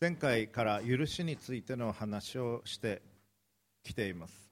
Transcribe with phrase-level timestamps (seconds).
[0.00, 3.02] 前回から許しについての話をして
[3.82, 4.48] きています。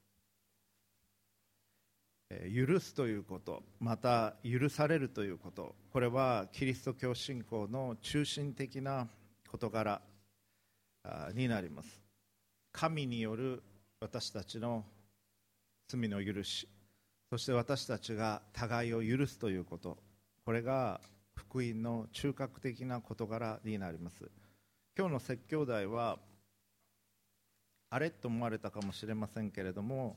[2.52, 9.06] 許すということまた許されるということこれはキリスト教信仰の中心的な
[9.48, 10.02] 事柄
[11.32, 12.02] になります。
[12.72, 13.62] 神による
[14.00, 14.84] 私たちの
[15.86, 16.68] 罪の許し
[17.30, 19.96] そして私たちが互いを許すということ
[20.44, 21.00] これが
[21.36, 24.28] 福音の中核的な事柄になります。
[24.98, 26.18] 今日の説教題は
[27.90, 28.08] あれ？
[28.08, 30.16] と思われたかもしれませんけれども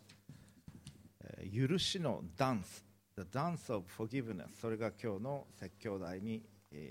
[1.53, 2.85] 許しのダンス。
[3.17, 6.41] The Dance of Forgiveness それが今日の説教題に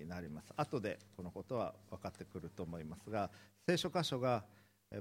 [0.07, 0.53] なります。
[0.55, 3.31] 後でこのことは分かってくると思いますが
[3.67, 4.45] 聖書箇所が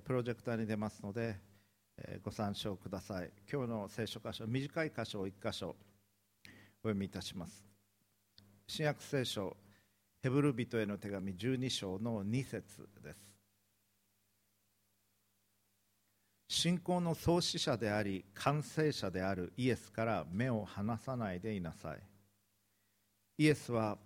[0.05, 1.35] プロジェクターに出ますので
[2.23, 3.31] ご参照ください。
[3.51, 5.75] 今日の聖書箇所短い箇所を1箇所
[6.83, 7.65] お読みいたします。
[8.69, 9.57] 新約聖書
[10.27, 13.17] ヘブル人への手紙12章の2節です。
[16.49, 21.99] 信仰の創始者であり完成者であるイエスから目を離さないでいなさい。
[23.37, 23.97] イエスは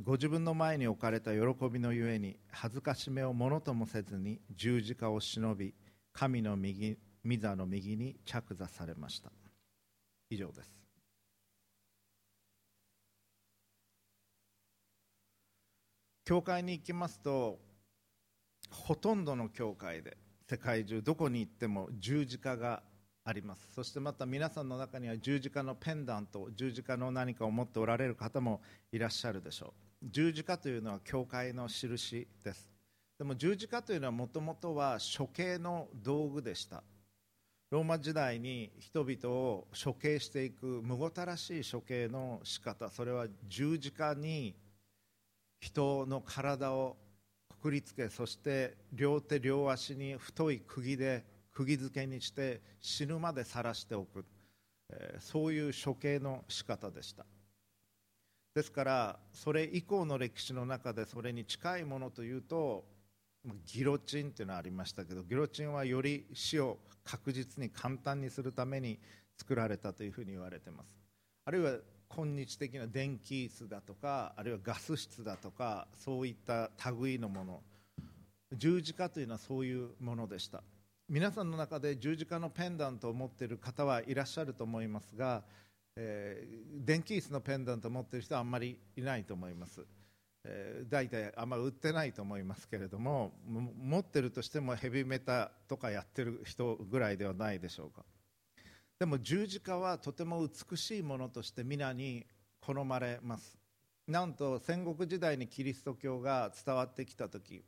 [0.00, 5.74] ご自分の前に置かれた喜びのゆえに恥ずかしめをものともせずに十字架を忍び
[6.12, 6.96] 神の右
[7.26, 9.32] 御座の右に着座されました。
[10.30, 10.83] 以上です。
[16.24, 17.58] 教会に行きますと
[18.70, 20.16] ほとんどの教会で
[20.48, 22.82] 世界中どこに行っても十字架が
[23.24, 23.66] あります。
[23.74, 28.60] そしてまた皆さんの中には十字架のペンダント十字架の何かを持っておられる方も
[28.92, 30.08] いらっしゃるでしょう。
[30.10, 32.68] 十字架というのは教会の印です。
[33.18, 36.82] でも十字架というのはもともとは処刑の道具でした。
[37.70, 44.54] ローマ時代に人々を処刑していくむごたらしい処刑の仕方それは十字架に
[45.64, 46.98] 人の体を
[47.48, 54.26] くくりつけそして両手両足に太い釘で釘付けにして死ぬまで晒しておく、
[55.20, 57.24] そういう処刑の仕方でした。
[58.54, 62.84] ですからそれ以降の歴史の中でそれに近いものというと
[63.64, 68.98] ギロチンというのはありましたけどギロチンはより死を確実に簡単にするために
[69.38, 70.94] 作られたというふうに言われています。
[71.46, 71.72] あるいは
[72.14, 76.70] 今日的な電気室だとかあるいはガス室だとかそういった
[77.00, 77.60] 類のもの
[78.52, 80.62] 十字架というのはそういうものでした
[81.08, 85.42] 皆さんの中で十字架のペンダントを持っている方はいらっしゃると思いますが、
[85.96, 89.84] えー電気室のペンダントを持っている人はあんまりいないと思います、
[90.44, 98.04] えー大体あんまり売ってないと思いますけれどもも持ってるとしてもヘビメタとかやってる人ぐらいではないでしょうか
[98.98, 102.26] でも十字架はとても美しいものとして皆に
[102.60, 103.58] 好まれます。
[104.06, 107.64] なんと戦国時代にキリスト教が伝わってきた時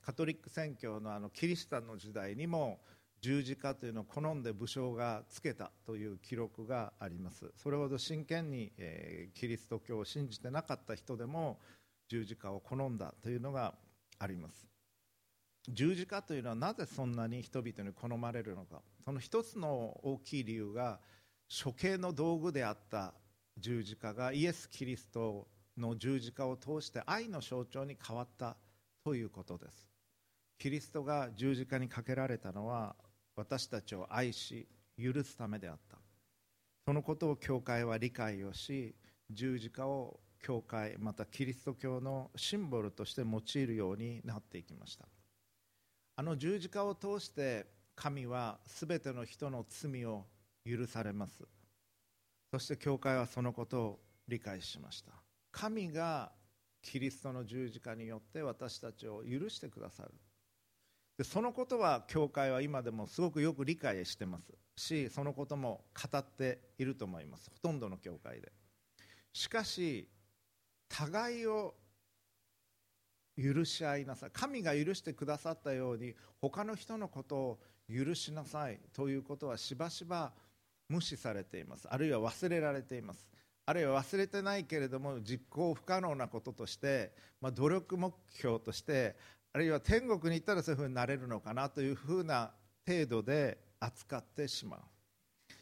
[0.00, 2.80] カトリック宣教のあのキリシタンの時代にも
[3.20, 7.52] 十字架というのを好んで武将がつけたという記録があります。
[7.56, 11.58] それほど真剣に、えーキリスト教を信じてなかった人でも
[12.08, 13.74] 十字架を好んだというのが
[14.18, 14.68] あります。
[15.68, 18.82] 十字架というのはなぜそんなに人々に好まれるのか。
[19.04, 21.00] その一つの大きい理由が
[21.64, 23.14] 処刑の道具であった
[23.58, 25.46] 十字架がイエス・キリスト
[25.76, 28.56] の十字架を通して愛の象徴に変わった
[29.04, 29.88] ということです。
[30.58, 32.96] キリストが十字架にかけられたのは
[33.36, 34.66] 私たちを愛し
[35.00, 35.98] 許すためであった。
[36.84, 38.94] そのことを教会は理解をし
[39.30, 45.06] 十字架を教会またキリスト教のシンボルとして用いるようになっていきました。
[46.18, 47.64] あの十字架を通して
[47.94, 50.26] 神は全ての人の罪を
[50.66, 51.44] 許されます。
[52.50, 55.12] そして教会はそのことを理解しました。
[55.52, 56.32] 神が
[56.82, 60.10] キリストの十字架によって私たちを許してくださる。
[61.16, 64.52] でそのことは教会は今でもすごくよく理解してます。
[64.74, 67.48] しそのことも語っていると思います。
[67.48, 68.50] ほとんどの教会で。
[69.32, 70.08] しかし
[70.88, 71.76] 互いを
[73.40, 74.30] 許し合いなさい。
[74.32, 77.58] 神が許してくださったように他の人のことを
[77.88, 78.80] 許しなさい。
[78.92, 80.32] ということはしばしば
[80.88, 81.86] 無視されています。
[81.88, 83.28] あるいは忘れられています。
[83.66, 89.14] あるいは忘れてないけれども実行不可能なこととして、まあ、努力目標として
[89.52, 92.50] あるいは天国に行ったらそういうふうになれるのかなというふうな
[92.86, 94.80] 程度で扱ってしまう。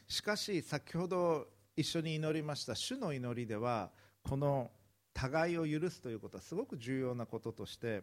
[0.07, 3.91] しかし先ほど一緒に祈りました主の祈りでは
[4.23, 4.71] この
[5.17, 8.03] 互いを許すということはすごく重要なこととして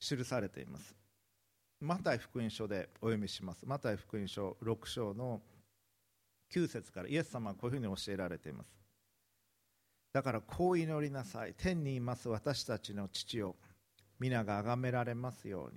[0.00, 0.96] 記されています。
[1.80, 3.66] マタイ福音書でお読みします。
[3.66, 5.42] マタイ福音書6章の
[6.50, 8.70] 9節からイエス様はこういうふうに教えられています。
[10.14, 11.54] だからこう祈りなさい。
[11.54, 13.54] 天にいます私たちの父よ。
[14.18, 15.76] 皆が崇められますよう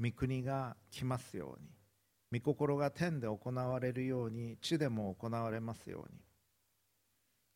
[0.00, 0.12] に。
[0.12, 2.40] 御国が来ますように。
[2.40, 4.58] 御心が天で行われるように。
[4.58, 6.20] 地でも行われますように。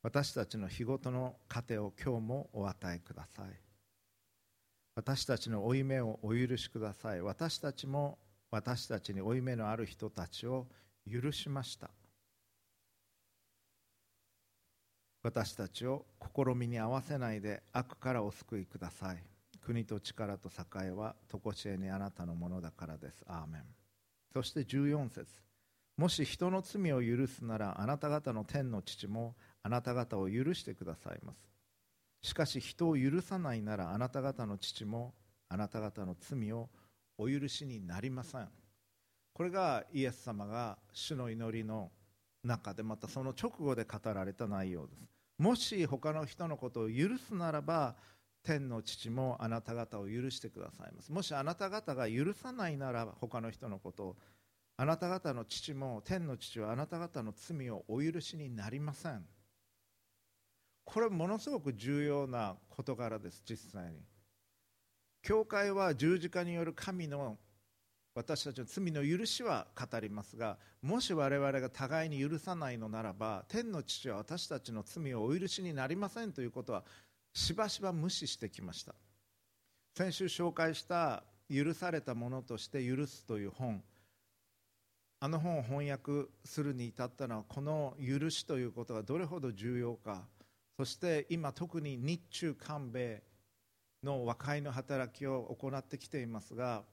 [0.07, 3.47] 私たちの日ごとの糧を今日もお与えください。
[4.95, 7.23] 私たちの負い目をお許しください。
[7.23, 8.17] 私たちも
[8.53, 10.69] 私たちに負い目のある人たちを
[11.11, 11.91] 許しました。
[15.25, 19.25] 私たちを試みに合わせないで悪からお救いください。
[19.61, 23.25] 国と力と栄は常しえにあなたのものだからです。
[23.27, 23.63] アーメン。
[24.33, 25.27] そして14節。
[25.97, 29.35] もし人の罪を許すならあなた方の天の父も
[29.67, 31.39] あなた方を許してくださいます。
[32.23, 35.13] しかし人を許さないならあなた方の父も
[35.49, 36.69] あなた方の罪を
[37.19, 38.49] お許しになりません。
[39.33, 41.91] これがイエス様が主の祈りの
[42.45, 45.03] 中でまたその直後で語られた内容です。
[45.39, 47.97] もし他の人のことを許すならば
[48.45, 51.11] 天の父もあなた方を許してくださいます。
[51.11, 54.17] もしあなた方が許さないなら他の人のことを
[54.77, 59.27] あなた方の父も天の父はあなた方の罪をお許しになりません。
[60.87, 63.99] これものすごく重要な事柄です実際に。
[65.21, 67.37] 教会は十字架による神の
[68.15, 76.85] 私たちの罪の許しは語りますがもし我々が互いに許さないのならば天の父は私たちの罪をお許しになりませんということは
[77.35, 78.95] しばしば無視してきました。
[79.95, 83.83] 先週紹介した「許されたものとして許す」という本。
[85.19, 90.27] あの本を翻訳するに至ったのはこの許しということがどれほど重要か。
[90.77, 93.23] そして今特に日中韓米
[94.03, 96.85] の和解の働きを行ってきていますが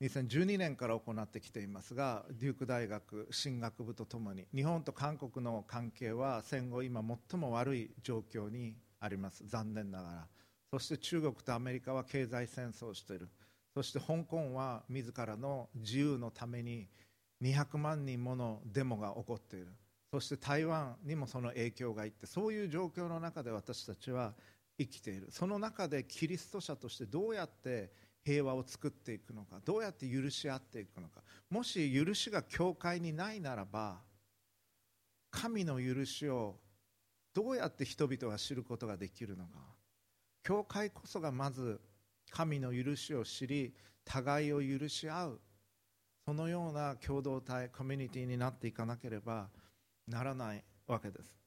[0.00, 9.44] 2012年から行ってきていますがデューク大学進学部とともに日本と韓国の関係は戦後今最も悪い状況にあります。
[9.46, 10.26] 残念ながら。
[10.72, 13.28] そして中国とアメリカは経済戦争をしている。
[13.74, 16.88] そして香港は自らの自由のために
[17.42, 19.68] 200万人ものデモが起こっている。
[20.10, 24.34] そして台湾にもその影響がいってそういう状況の中で私たちは
[24.78, 25.28] 生きている。
[25.30, 27.92] その中でキリスト者としてどうやって
[28.24, 31.22] 平和を作っていくのかどうやって許し合っていくのか。
[31.50, 33.98] もし許しが教会にないならば
[35.30, 36.56] 神の許しを
[37.34, 39.60] どうやって人々が知ることができるのか。
[40.42, 41.80] 教会こそがまず
[42.30, 45.40] 神の許しを知り互いを許し合う。
[46.24, 49.48] そのような共同体コミュニティになっていかなければ
[50.08, 51.38] ならないわけです。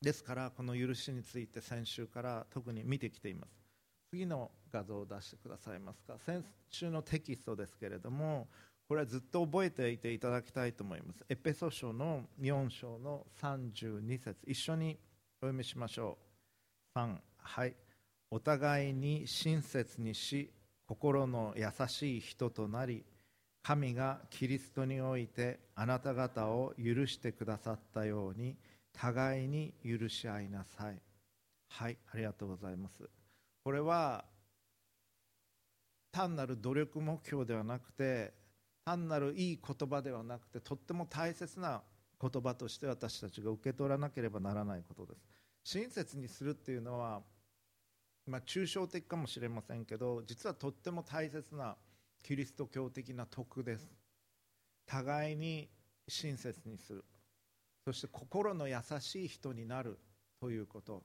[0.00, 3.50] ですからこの許しについて先週から特に見てきています。
[4.10, 6.18] 次の画像を出してくださいますか。
[6.18, 8.48] 先週のテキストですけれども
[8.88, 11.24] これはずっと覚えていていただきたいと思います。
[11.28, 14.36] エペソ書の4章の32節。
[14.46, 14.98] 一緒に
[15.40, 16.18] お読みしましょ
[16.94, 16.98] う。
[16.98, 17.74] 3はい。
[18.30, 20.50] お互いに親切にし
[20.86, 23.04] 心の優しい人となり
[23.62, 28.56] 神がキリストにおいてあなた方を許してくださったように
[28.92, 31.00] 互いに許し合いなさい。
[31.68, 33.08] はいありがとうございます。
[33.64, 34.24] これは
[36.10, 38.34] 単なる努力目標ではなくて
[38.84, 41.82] 単なるいい言葉ではなくてとっても大切な
[42.20, 45.24] 言葉として私たちが受け取らなければならないことです。
[45.64, 47.22] 親切にするっていうのは、
[48.26, 51.76] まあ、抽象的かもしれませんけど実はとっても大切な
[52.22, 53.90] キリスト教的な徳です。
[54.86, 55.68] 互いに
[56.08, 57.04] 親切にする。
[57.84, 59.98] そして心の優しい人になる
[60.40, 61.02] ということ。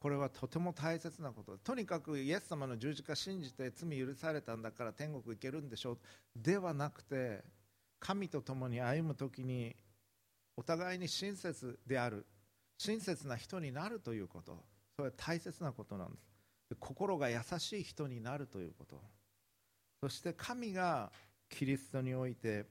[0.00, 1.58] これはとても大切なこと。
[1.58, 5.98] とにかくイエス様の十字架信じて罪許されたんだから天国行けるんでしょう。
[6.36, 7.42] ではなくて
[7.98, 9.76] 神と共に歩む時に
[10.56, 12.26] お互いに親切である。
[12.78, 14.64] 親切な人になるということ。
[14.96, 16.76] それは大切なことなんです。
[16.78, 19.02] 心が優しい人になるということ。
[20.02, 21.10] そして神が
[21.48, 22.64] キリストにおいて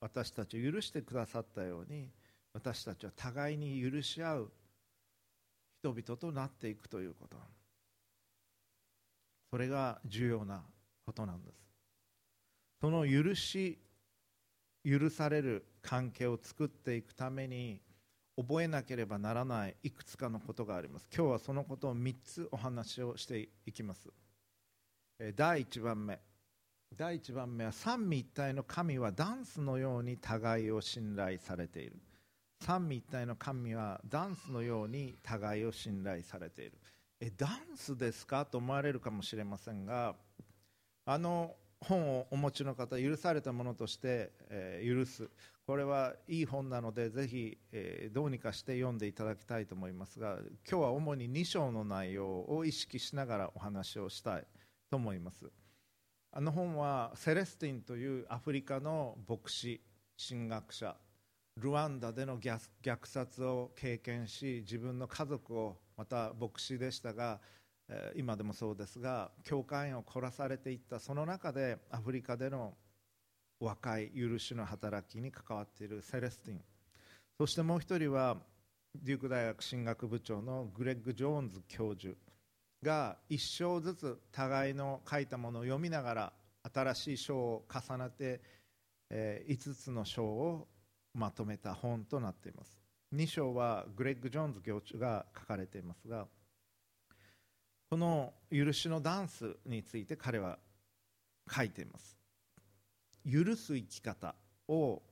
[0.00, 2.08] 私たちを許してくださったように
[2.52, 4.52] 私たちは互いに許し合う
[5.80, 7.36] 人々となっていくということ。
[9.50, 10.62] それが重要な
[11.06, 11.56] ことなんです。
[12.80, 13.78] その許し
[14.84, 17.80] 許される関係を作っていくために
[18.36, 21.06] 覚えなければならないいくつかのことがあります。
[21.14, 24.08] 今日はそのことを3つお話をしていきます。
[25.18, 26.18] 第1番目。
[26.96, 32.02] 第1番目は三位一体の神はダンスのように互いを信頼されている。
[32.60, 36.78] 三位一体の神はダンスのように互いを信頼されている。
[37.20, 40.16] えダンスですかと思われるかもしれませんが
[41.04, 45.30] あの本をお持ちの方許されたものとして、えー、許す。
[45.64, 54.46] これはいい本なのでぜひ、えー、どうにかして読んでいただきたいと思いますが今日は主に2章の内容を意識しながらお話をしたい。
[54.94, 55.50] と思います。
[56.30, 59.80] あの本はセレスティンというアフリカの牧師
[60.16, 60.94] 神学者
[61.60, 62.60] ルワンダでの虐
[63.04, 67.40] 殺を経験し自分の家族をまた牧師でしたが
[68.14, 72.74] 今でもそうですが教会員を殺されていったその中でアフリカでの
[73.58, 76.60] 和解許しの働きに関わっているセレスティン。
[77.40, 78.36] そしてもう一人は
[78.94, 82.14] デューク大学進学部長のグレッグ・ジョーンズ教授。
[82.84, 86.32] が一章ずつ互いの書いたものを読みながら
[86.72, 88.40] 新しい章を重ねて、
[89.10, 90.68] え5つの章を
[91.14, 92.78] まとめた本となっています。
[93.14, 96.26] 2章はグレッグ・ジョーンズ教授が書かれていますが
[97.90, 100.58] この許しのダンスについて彼は
[101.50, 102.18] 書いています。
[103.24, 104.34] 許す生き方
[104.68, 105.02] を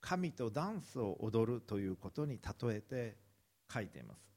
[0.00, 3.16] 神とダンスを踊るということに例えて
[3.72, 4.29] 書いています。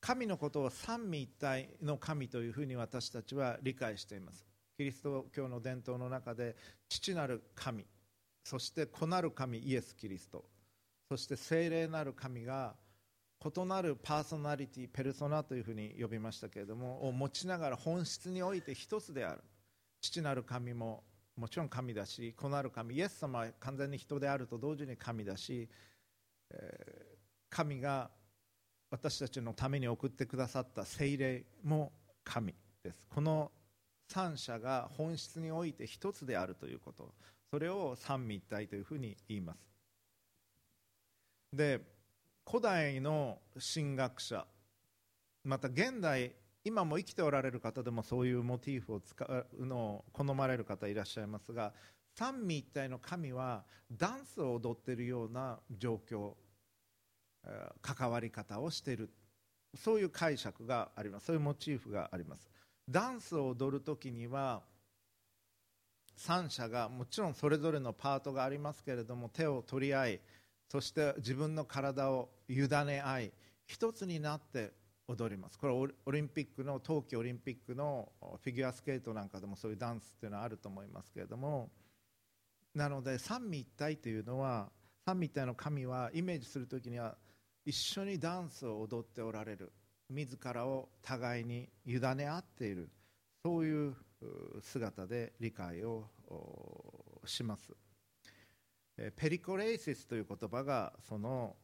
[0.00, 4.44] 神のことを三位一体の神というふうに私たちは理解しています。
[4.76, 6.56] キリスト教の伝統の中で
[6.88, 7.84] 父なる神
[8.44, 10.44] そして子なる神イエス・キリスト。
[11.10, 12.74] そして聖霊なる神が
[13.44, 19.42] 異なるパーソナリティペルソナというふうに呼びましたけれどもを持ちながら本質において一つである。
[20.00, 21.02] 父なる神も
[21.36, 25.68] もちろん神だし子なる神イエス様は完全に人であると同時に神だし、
[26.50, 28.10] えー、神が
[28.90, 31.92] 私たちのために送ってくださった聖霊も
[32.24, 33.04] 神です。
[33.08, 33.50] この
[34.08, 37.12] 三者が本質において一つであるということ。
[37.50, 39.58] それを三位一体というふうに言います。
[41.52, 41.80] で
[42.46, 43.38] 古代の
[43.74, 44.46] 神学者
[45.44, 46.32] また現代
[46.64, 51.72] 今も生きておられる方でもそういうモチーフを使うのを好まれる方いらっしゃいますが
[52.14, 56.32] 三位一体の神はダンスを踊っているような状況
[57.82, 59.10] 関わり方をしている。
[59.76, 61.26] そういう解釈があります。
[61.26, 62.48] そういうモチーフがあります。
[62.88, 64.62] ダンスを踊る時には
[66.16, 70.20] 三者がもちろんそれぞれのパートがありますけれども手を取り合い
[70.68, 73.32] そして自分の体を委ね合い
[73.66, 74.72] 一つになって
[75.06, 75.58] 踊ります。
[75.58, 81.70] これオリンピックの冬季オリンピックのフィギュアスケートなんかでもそういうダンスっていうのはあると思いますけれども
[82.74, 84.68] なので三位一体というのは
[85.06, 87.16] 三位一体の神はイメージする時には
[87.68, 89.70] 一緒にダンスを踊っておられる。
[90.08, 92.88] 自らを互いに委ね合っている。
[93.44, 93.94] そういう
[94.62, 96.06] 姿で理解を
[97.26, 97.70] します。
[99.16, 101.56] ペリコレイシスという言葉がその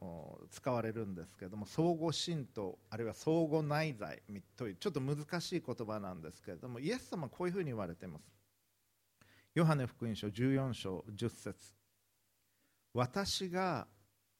[0.51, 4.21] 使われるんですけども相互浸透あるいは相互内在
[4.55, 8.23] というちょっと難しい言葉なんですけれどもイエス様はこういうふうに言われています。
[9.55, 11.73] ヨハネ福音書14章10節。
[12.93, 13.87] 私が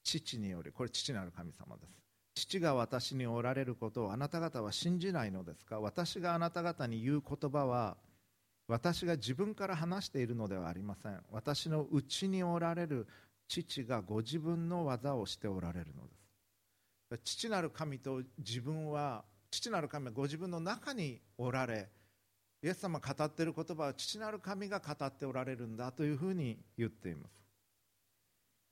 [0.05, 1.89] 父によりこれ父なる神様です。
[2.35, 5.79] 父が私におられることをあなた方は信じないのですか？
[5.79, 7.97] 私があなた方に言う言葉は
[8.67, 11.19] 私が自分から話しているのではありません。
[11.31, 13.07] 私のうちにおられる
[13.47, 16.13] 父がご自分の技をしておられるので
[17.17, 17.21] す。
[17.23, 21.87] 父なる神と自分は父なる神はご自分の中におられ
[22.61, 27.44] イエス様が語っている言葉は父なる神が語っておられるんだというふうに言っています。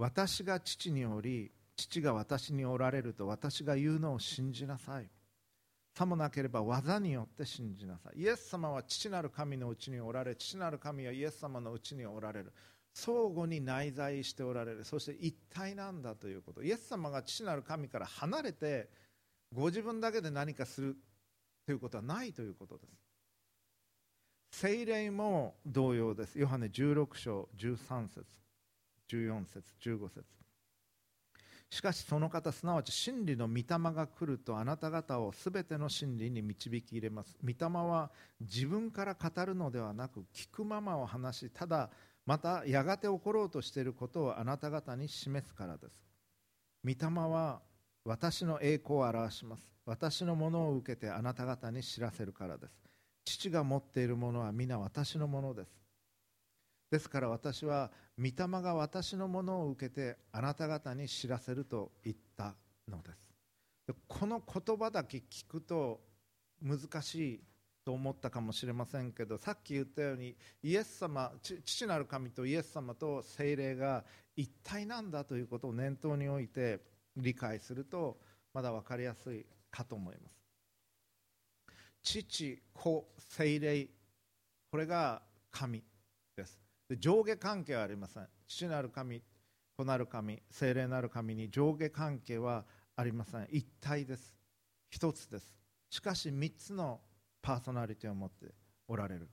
[0.04, 5.08] 私が父におり父が私におられると私が言うのを信じなさい。
[5.98, 8.20] さもなければ技によって信じなさい。
[8.20, 12.52] イエス様は父なる神のうちにおられ父なる神はイエス様のうちにおられる。
[12.94, 14.84] 相互に内在しておられる。
[14.84, 16.62] そして一体なんだということ。
[16.62, 18.90] イエス様が父なる神から離れて
[19.54, 20.98] ご自分だけで何かする
[21.66, 22.88] ということはないということで
[24.52, 24.60] す。
[24.60, 26.38] 聖霊も同様です。
[26.38, 28.43] ヨハネ16章13節。
[29.10, 30.24] 14節15節。
[31.70, 37.36] しかしその方すなわち真理の御霊が来るとあなた方をすべての真理に導き入れます。
[37.44, 41.90] 御霊は自分から語るのではなく聞くままを話しただ
[42.26, 45.94] またやがて起ころうとしていることをあなた方に示すからです。
[46.86, 47.62] 御霊は
[48.06, 49.68] 私の栄光を表します。
[49.86, 52.74] 私のものを受けてあなた方に知らせるからです。
[53.26, 55.83] 父が持っているものは皆私のものです。
[56.94, 62.54] ですから私は御霊が私のものを受けてあなた方に知らせると言った
[62.88, 63.34] のです。
[64.08, 66.02] この言葉だけ聞くと
[66.62, 67.44] 難しい
[67.84, 74.04] と思ったかもしれませんけどさっき言ったようにイエス様父なる神とイエス様と精霊が
[74.36, 76.80] 一体なんだということを念頭に置いて
[77.18, 78.20] 理解すると
[78.54, 80.38] まだ分かりやすいかと思います。
[82.04, 83.88] 父子精霊
[84.70, 85.84] これが神
[86.38, 86.63] です。
[87.00, 88.28] 上下関係はありません。
[88.48, 89.22] 父なる神
[89.76, 93.48] 子なる神精霊なる神に上下関係はありません。
[93.52, 94.36] 一体です。
[94.90, 95.56] 一つです。
[95.90, 97.02] しかし3つの
[97.42, 98.54] パーソナリティを持って
[98.88, 99.30] おられる。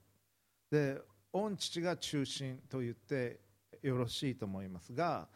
[0.71, 1.01] で
[1.33, 3.41] 御父が中心と言って
[3.83, 5.29] よろしいと思いますが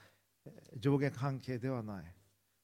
[0.77, 2.05] 上下関係ではない。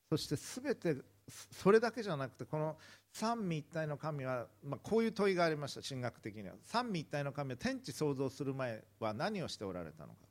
[0.08, 2.76] そして全てそれだけじゃなくてこの
[3.12, 6.54] 三位一体の神は、まあ、こういう問いがありました神学的には。
[6.62, 10.26] 三位一体の神は天地創造する前は何をしておられたのか、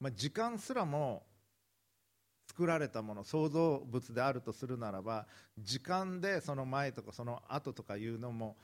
[0.00, 1.24] まあ、時間すらも
[2.48, 5.26] 作られたもの創造物であるとするならば
[5.58, 8.56] 時間でその前とかその後とかいうのも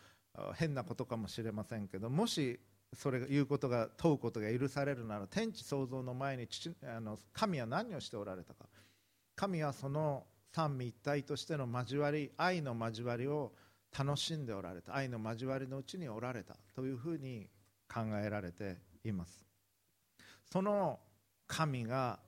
[0.55, 2.59] 変なことかもしれませんけどもし
[2.93, 8.67] それが言うことが問うことが許されるなら天地創造の前に父あの神は何をしておられたか。
[9.35, 10.25] 神はその
[10.57, 13.53] 三位一体としての交わり愛の交わりを
[13.93, 14.97] 楽しんでおられた。
[14.97, 17.47] 愛の交わりのうちにおられたというふうに
[17.93, 19.45] 考えられています。
[20.51, 20.99] その
[21.47, 22.21] 神が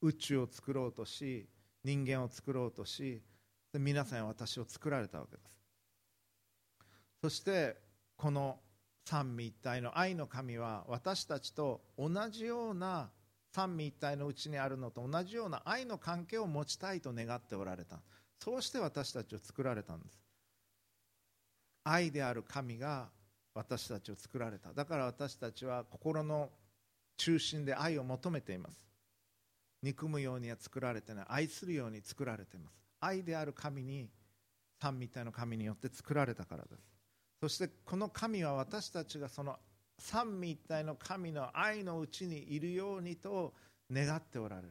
[0.00, 1.46] 宇宙を作ろうとし
[1.84, 3.22] 人間を作ろうとし
[3.74, 5.50] 皆さん私を作られたわけです。
[7.20, 7.76] そして
[8.16, 8.58] この
[9.04, 13.10] 三位一体の愛の神は私たちと同じような
[13.52, 18.00] 三位一体のうちにあるのと同じような愛の関係を持ちたいと願っておられた。
[18.38, 20.18] そうして私たちを作られたんです。
[21.84, 23.08] 愛である神が
[23.54, 24.72] 私たちを作られた。
[24.72, 26.50] だから私たちは心の
[27.16, 28.80] 中心で愛を求めています。
[29.82, 31.24] 憎むようには作られてない。
[31.28, 32.74] 愛するように作られています。
[33.00, 34.08] 愛である神に
[34.80, 36.82] 三位一体の神によって作られたからです。
[37.40, 39.56] そしてこの神は私たちがその
[39.98, 43.52] 三位一体の神の愛のうちにいるようにと
[43.90, 44.68] 願っておられる。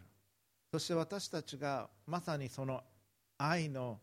[0.72, 2.81] そして私たちがまさにその
[3.38, 4.00] 愛の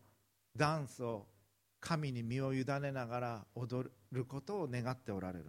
[0.55, 1.25] ダンスを
[1.79, 5.45] 神に身を委ねながら踊ることを願っておられる。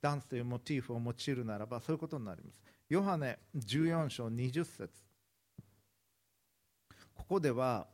[0.00, 2.60] ダンスというモチーフを用いるならばそういうことになります。
[2.88, 4.88] ヨハネ14章20節。
[7.14, 7.86] ここでは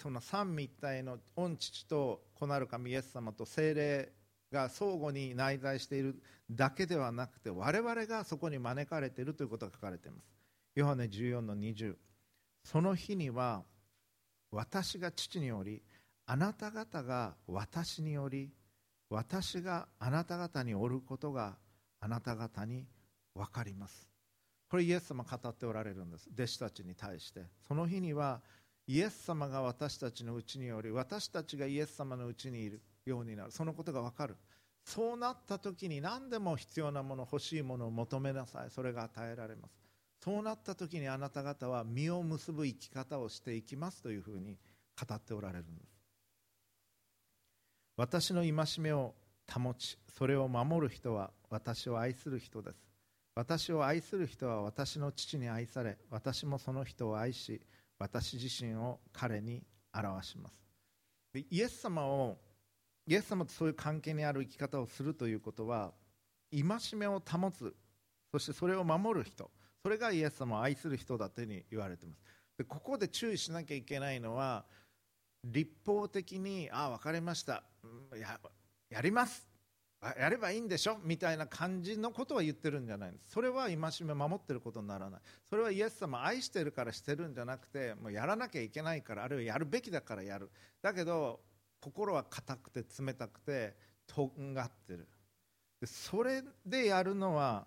[0.00, 4.12] その三位一体の御父と子なる神イエス様と精霊
[4.52, 10.24] が相互に内在しているだけではなくて我々がそこに招かれているということが書かれています。
[10.74, 11.94] ヨハネ14の20
[12.64, 13.64] その日には
[14.50, 15.82] 私が父により
[16.26, 18.50] あなた方が私により
[19.08, 21.56] 私があなた方におることが
[22.00, 22.86] あなた方に
[23.34, 24.08] 分かります。
[24.68, 26.28] これイエス様語っておられるんです。
[26.34, 27.46] 弟子たちに対して。
[27.68, 28.42] その日には
[28.88, 32.82] イエス様が私たちのうちにより私たちがイエス様のうちにいる。
[33.06, 33.52] ようになる。
[33.52, 34.36] そのことが分かる。
[34.84, 38.70] そうなった時に何でも必要なもの欲しいものを求めなさい。
[38.70, 39.74] それが与えられます。
[40.22, 44.02] そうなった時にあなた方は実を結ぶ生き方をしていきます。
[44.02, 44.56] というふうに
[45.08, 45.96] 語っておられるんです。
[47.96, 49.14] 私の戒めを
[49.50, 52.76] 保ちそれを守る人は私を愛する人です。
[53.34, 57.60] 私を愛する人は私の父に愛され私もその人を愛し
[57.98, 59.62] 私自身を彼に
[59.94, 60.66] 表します。
[61.34, 62.38] イエス様を
[63.06, 65.92] イエス様とそういう関係にある生き方をするということは
[66.50, 66.64] 戒
[66.96, 67.74] めを保つ。
[68.32, 69.50] そしてそれを守る人。
[69.82, 72.22] それがイエス様を愛する人だというふうに言われています。
[72.58, 74.64] でここで注意しなきゃいけないのは
[75.44, 77.62] 立法的にああ分かりました。
[78.18, 78.40] や
[78.90, 79.46] やります。
[80.18, 80.98] やればいいんでしょ？
[81.02, 85.20] みたいな感じのことは言ってるんじゃないですそれは戒め守ってることにならない。
[85.48, 90.50] それはイエス様愛してるからしてるんじゃなくてもうやらなきゃいけないからあるいはやるべきだからやる。
[90.82, 91.40] だけど
[91.80, 95.08] 心は硬くて冷たくてとんがってる。
[95.80, 97.66] でそれでやるのは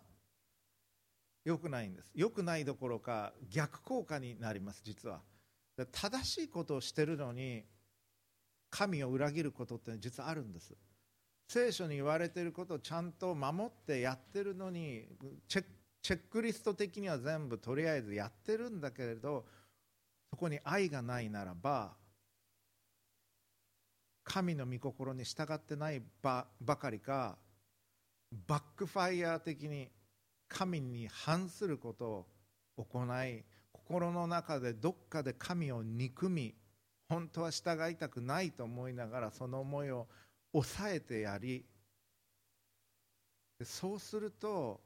[1.45, 2.11] 良くないんです。
[2.15, 5.21] 良くないどころか逆効果になります実は。
[5.91, 7.63] 正しいことをしてるのに
[8.69, 10.73] 神を裏切ることって実はあるんです。
[11.47, 15.07] 聖書に言われてることをちゃんと守ってやってるのに
[15.47, 15.63] チェ
[16.03, 19.45] ックリスト的には全部とりあえずやってるんだけれど
[20.29, 21.93] そこに愛がないならば
[24.29, 27.35] 神の御心に従ってないばばかりか
[28.47, 29.89] バックファイヤー的に
[30.47, 32.27] 神に反すること
[32.77, 36.53] を行い心の中でどっかで神を憎み
[37.09, 40.07] 本当は従いたくないと思いながらその思いを
[40.53, 41.65] 抑えてやり
[43.63, 44.79] そうすると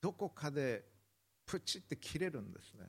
[0.00, 0.84] どこかで
[1.44, 2.86] プチって切れるんですね。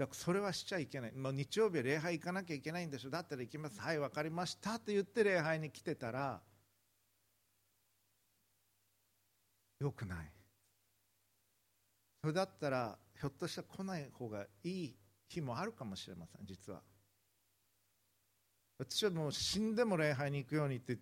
[0.00, 3.10] だからそれはしちゃいけない、まあ日曜日は礼拝行かなきゃいけないんでしょ。
[3.10, 3.78] だったら行きます。
[3.78, 6.40] はい分かりましたと言って礼拝に来てたら
[9.78, 10.32] よくない。
[12.22, 14.96] それだったらひょっとしたら来ない方がいい
[15.28, 16.80] 日もあるかもしれません実は。
[18.80, 20.96] 私はもう死んでも礼拝に行くようにって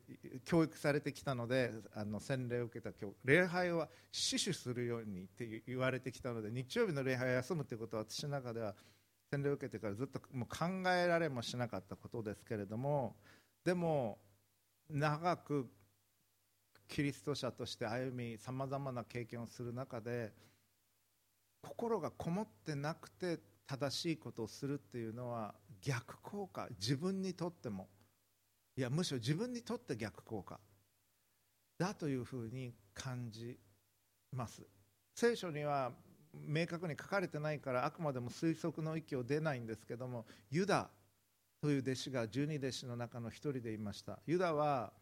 [0.44, 2.90] 教育されてきたのであの洗礼を受けた
[3.24, 8.74] 礼拝は死守するようにって言われてきたので日曜日の礼拝を休むということは私の中では
[9.30, 13.14] 洗礼を受けてからずっともう考えられもしなかったことですけれども
[13.64, 14.18] でも
[14.90, 15.68] 長く
[16.88, 20.32] キリスト者として歩みさまざまな経験をする中で
[21.62, 26.68] 心がこもってなくて正しいことをするっていうのは逆効果。
[26.80, 27.88] 自分にとっても。
[28.76, 30.58] いやむしろ自分にとって逆効果。
[31.78, 33.58] だというふうに感じ
[34.32, 34.62] ます。
[35.14, 35.92] 聖書には
[36.32, 40.88] 明確に書かれてないからあくまでも推測の域を出ないんですけどもユダ
[41.60, 44.18] という弟子が十二弟子の中の一人でいました。
[44.26, 44.92] ユダは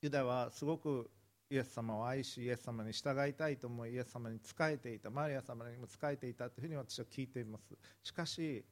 [0.00, 1.10] ユダはすごく
[1.50, 7.74] イエス様を愛しイエス様に従いたいと思いイエス様に仕えていたマリア様にも仕えていたというふうに私は聞いています。
[8.02, 8.64] しかし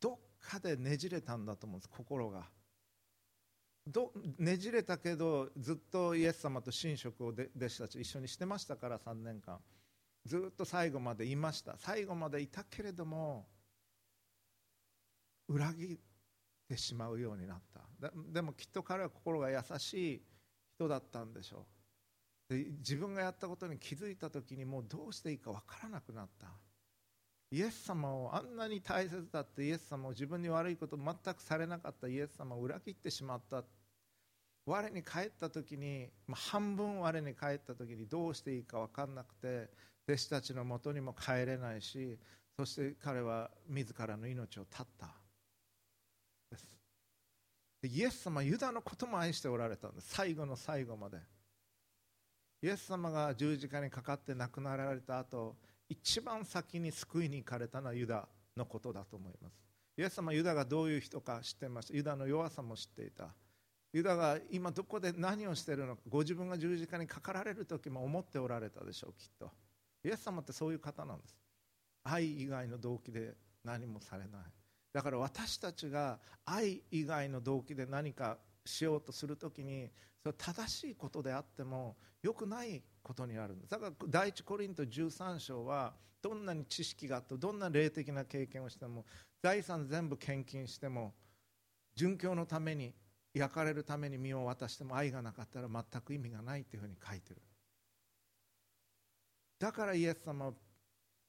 [0.00, 2.44] どっかでねじれたんだと思うんです心が。
[3.86, 9.58] どねじれたけどずっとイエス様と寝食を弟子たち一緒にしてましたから3年間。
[10.24, 11.76] ずっと最後までいました。
[11.78, 13.48] 最後までいたけれども
[15.48, 15.98] 裏切っ
[16.68, 18.12] てしまうようになった。
[18.32, 20.22] でもきっと彼は心が優しい。
[20.80, 21.66] 人だったんでしょ
[22.50, 22.54] う。
[22.54, 26.48] で自分がやったことに気づいた時にもうどうしていいか分からなくなった。
[27.52, 32.08] イエス様をあんなに大切だってイエス様を自分に悪いこと全くされなかった。
[32.08, 33.64] イエス様を裏切ってしまった。
[34.66, 39.68] 我に帰った時に、まあ、半分我に帰った時にどうしていいか分かんなくて
[40.06, 42.18] 弟子たちのもとにも帰れないし
[42.56, 45.19] そして彼は自らの命を絶った。
[47.82, 50.08] イエス様ユダのことも愛しておられたんです。
[50.10, 51.18] 最後の最後まで。
[52.62, 55.56] イエス様が十字架にかかって亡くなられた後
[55.88, 59.54] 一番先に救いに行かれたのはユダのことだと思います。
[59.96, 61.94] イエス様ユダがどういう人か知ってました？
[61.94, 63.34] ユダの弱さも知っていた。
[63.92, 69.50] ユダが今どこで何をしているのかご自分が十字架にかかられる時も思っておられたでしょうきっと。
[70.04, 71.36] イエス様ってそういう方なんです。
[72.04, 74.30] 愛以外の動機で何もされない。
[74.92, 79.88] だから私たちが愛以外の動機で何かしようとするときに
[80.22, 83.70] それ正しいことであっても良くないことにあるんです。
[83.70, 89.06] だから第一コリント13章はどんなに知識があってどんな霊的な経験をしても
[89.42, 91.14] 財産全部献金しても
[91.96, 92.92] 殉教のために
[93.32, 97.40] 焼かれるために身を渡しても愛がなかったら全く意味がないというふうに書いてる。
[99.58, 100.52] だからイエス様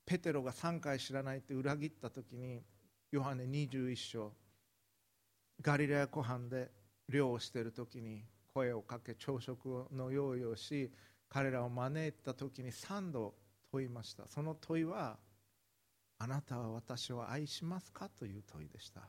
[0.06, 2.64] ペテロが3回知らないって裏切った時に
[3.12, 4.32] ヨハネ21章。
[5.62, 6.72] ガリラヤ湖畔で
[7.10, 10.90] 漁をしている時に声をかけ朝食の用意をし
[11.28, 13.34] 彼らを招いた時に3度
[13.70, 14.24] 問いました。
[14.30, 15.18] その問いは
[16.20, 18.08] あなたは私を愛しますか？
[18.08, 19.02] という問いでした。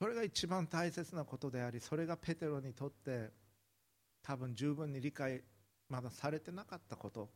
[0.00, 3.30] それが一番大切なことでありそれがペテロにとって
[4.24, 5.40] 多分十分に理解
[5.88, 7.30] まだされてなかったこと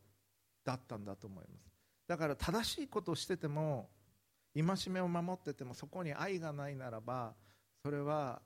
[0.65, 1.71] だったんだと思います。
[2.05, 3.89] だから正しいことをしてても
[4.55, 7.33] 戒めを守っててもそこに愛がないならば
[7.83, 8.41] それは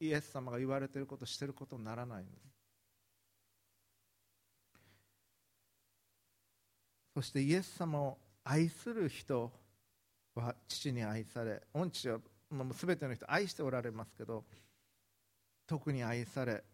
[0.00, 2.24] イエス様が言われてることしてることにならない
[7.14, 9.52] そしてイエス様を愛する人
[10.34, 12.18] は父に愛され御父は
[12.50, 14.44] 全ての人愛しておられますけど
[15.66, 16.64] 特に愛され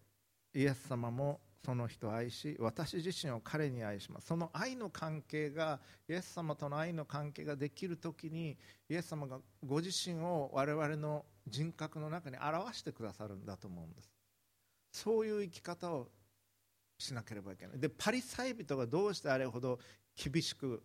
[0.55, 4.29] イエス様もその人を愛し私自身を彼に愛します。
[4.29, 8.57] その愛の関係がイエス様との愛の関係ができる時に
[8.89, 14.09] イエス様がご自身を我々の人格の中に表してくださるんだと思うんです。
[14.93, 16.07] そういう生き方を
[17.01, 17.81] しなければいけない。
[17.81, 19.81] でパリサイ人がどうしてあれほど
[20.15, 20.85] 厳しく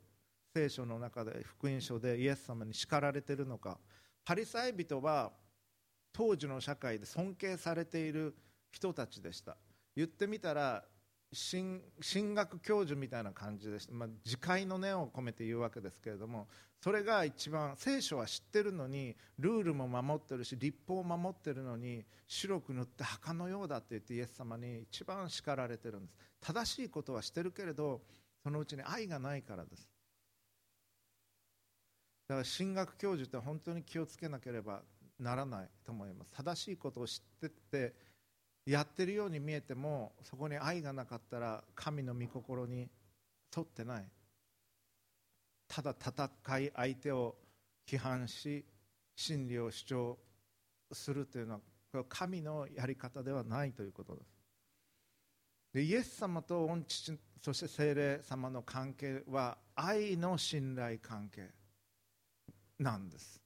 [0.56, 3.78] 聖書の中で福音書でイエス様に叱られているのか。
[4.26, 5.32] パリサイ人は
[6.12, 8.36] 当時の社会で尊敬されている
[8.72, 9.56] 人たちでした。
[9.96, 10.84] 言ってみたら
[11.34, 11.82] 進
[12.34, 16.48] 学教授みたいな感じでした、まあ、自戒の念を込めて言うわけですけれども
[16.84, 26.18] それが一番聖書は知ってるのにルールも守ってるし立法を守ってるのに白く塗って墓のようだって言ってイエス様に一番叱られてるんです。
[26.42, 28.02] 正しいことはしてるけれど
[28.44, 29.88] そのうちに愛がないからです。
[32.28, 34.82] だから進学教授って本当に気をつけなければ
[35.20, 36.32] ならないと思います。
[36.32, 37.94] 正しいことを知ってて
[38.66, 42.90] やってるように見えてもそこに愛がなかったら神の御心に
[43.56, 44.06] 沿ってない。
[45.68, 47.36] ただ戦い相手を
[47.88, 48.66] 批判し
[49.16, 50.18] 真理を主張
[50.92, 54.28] するというのはこれは神のやり方ではないということです。
[55.74, 61.50] でイエス様と御父そして精霊様の関係は愛の信頼関係
[62.78, 63.42] なんです。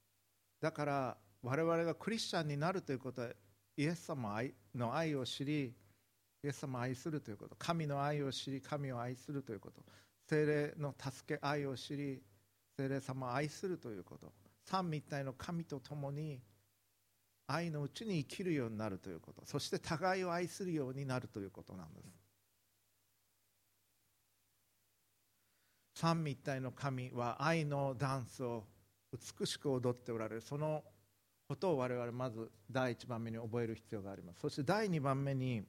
[0.60, 3.30] だから我々がクリスチャンになるということは
[3.78, 4.42] イエス様
[4.74, 5.74] の愛を知り
[6.44, 7.56] イエス様を愛するということ。
[7.58, 9.82] 神の愛を知り神を愛するということ。
[10.30, 12.22] 精霊の助け愛を知り
[12.78, 14.32] 精霊様を愛するということ。
[14.64, 16.42] 三位一体の神と共に
[17.48, 19.44] 愛のうちに生きるようになるということ。
[19.46, 22.06] そして互いを愛するようになるということなんです。
[25.96, 28.66] 三位一体の神は愛のダンスを
[29.40, 30.42] 美しく踊っておられる。
[30.42, 30.84] その
[31.47, 34.39] ことを我々まず第一番目に覚える必要があります。
[34.41, 35.63] そして第二番目に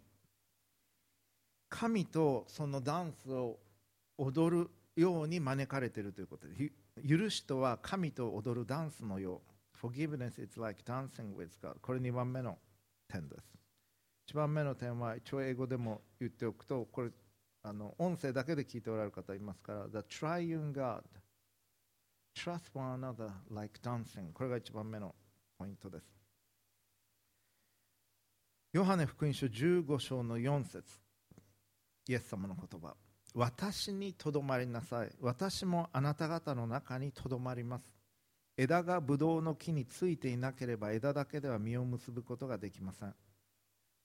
[1.68, 3.58] 神とそのダンスを
[4.18, 6.46] 踊るように招かれているということ。
[6.48, 6.72] で
[7.06, 9.86] 許しとは神と踊るダンスのよう。
[9.86, 12.56] Forgiveness is like dancing with God これ2番目の
[13.08, 13.56] 点です。
[14.30, 17.10] 1番目の点は一応英語でも言っておくとこれ
[17.62, 21.02] あの音声だけで聞いておられる方いますから The triune God
[22.36, 25.14] trust one another like dancing これが1番目の
[25.58, 26.04] ポイントです。
[28.72, 30.82] ヨハネ福音書15章の4節。
[32.08, 32.94] イエス様の言葉。
[33.34, 35.10] 私にとどまりなさい。
[35.20, 37.92] 私もあなた方の中にとどまります。
[38.56, 43.14] 枝がブドウの木についていなければ枝だけでは実を結ぶことができません。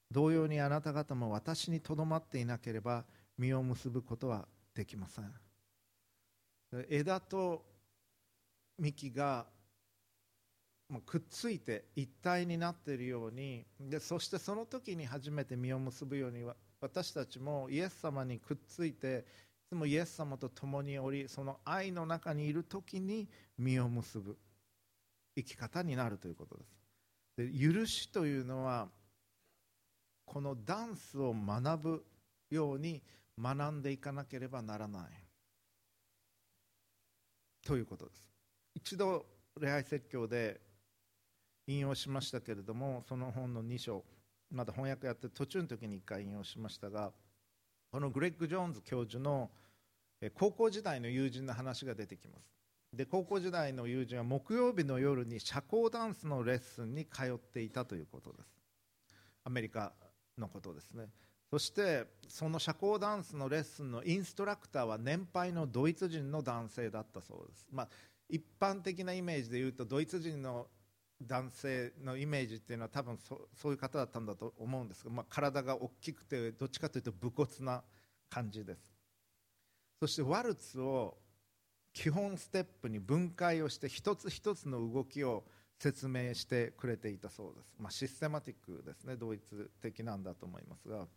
[0.09, 3.05] 同様にあなた方も私にとどまっていなければ
[3.37, 5.33] 実を結ぶことはできません。
[6.89, 7.65] 枝と
[8.77, 9.45] 幹が
[10.99, 16.43] くっついて一体になっているようにでそしてその時に初めて実を結ぶように
[16.81, 19.25] 私たちもイエス様にくっついて
[19.67, 24.37] いつもイエス様と共におりその愛の中にいる時に実を結ぶ
[25.37, 26.81] 生き方になるということです。
[27.37, 28.89] で許しというのは
[30.25, 32.05] このダンスを学ぶ
[32.49, 33.01] ように
[33.39, 35.09] 学んでいかなければならない。
[37.65, 38.23] ということです。
[38.75, 39.25] 一度
[39.59, 40.59] 礼拝説教で
[41.71, 44.03] 引用しましたけれどもその本の2章
[44.51, 47.11] まだ翻訳やって途中の時に1回引用しましたが
[47.91, 49.49] このグレッグ・ジョーンズ教授の
[50.35, 52.45] 高校時代の友人の話が出てきます。
[52.93, 58.47] で高校時代の友人は木曜日の夜に社交ダンスのレッスンに通っていたということです。
[59.45, 59.93] アメリカ
[60.37, 61.07] のことですね。
[61.49, 67.89] そしてその社交ダンスのレッスンのインストラクターは年配のドイツ人の男性だったそうです、まあ、
[68.29, 70.67] 一般的なイメージで言うとドイツ人の
[71.27, 77.83] 男性のイメージっていうのは多分そそういう方だったんだと思うんですが、まあ、体が大きくてどっちかというと武骨な
[78.29, 78.79] 感じです。
[79.99, 81.17] そしてワルツを
[81.93, 85.43] 基本ステップに分解をして一つ一つの動きを
[85.77, 91.07] 説明してくれていたそうです、まあ、システマティックですねドイツ的なんだと思いますが。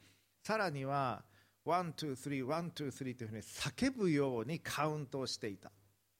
[0.42, 1.22] さらには
[1.64, 5.72] one、two、three、one、two、three というふうに叫ぶようにカウントをしていた。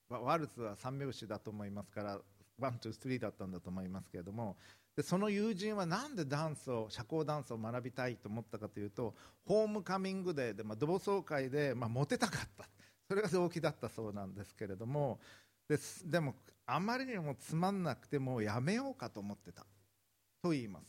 [0.09, 2.21] ワルツは三拍子だと思いますから、
[2.59, 4.57] one、two、three だったんだと思いますけれども、
[4.97, 9.15] でその友人はなんでダンスを、社交ダンスを学びたいと思ったかというと、
[9.45, 12.69] ホームカミングデーで、まあ、同窓会で、まあ、モテたかった。
[13.09, 15.21] それが動機だったそうなんですけれども、
[15.69, 16.35] ででも、
[16.67, 19.67] あまりにもつまんなくてもうやめようかと思ってた。
[20.43, 20.85] と言います。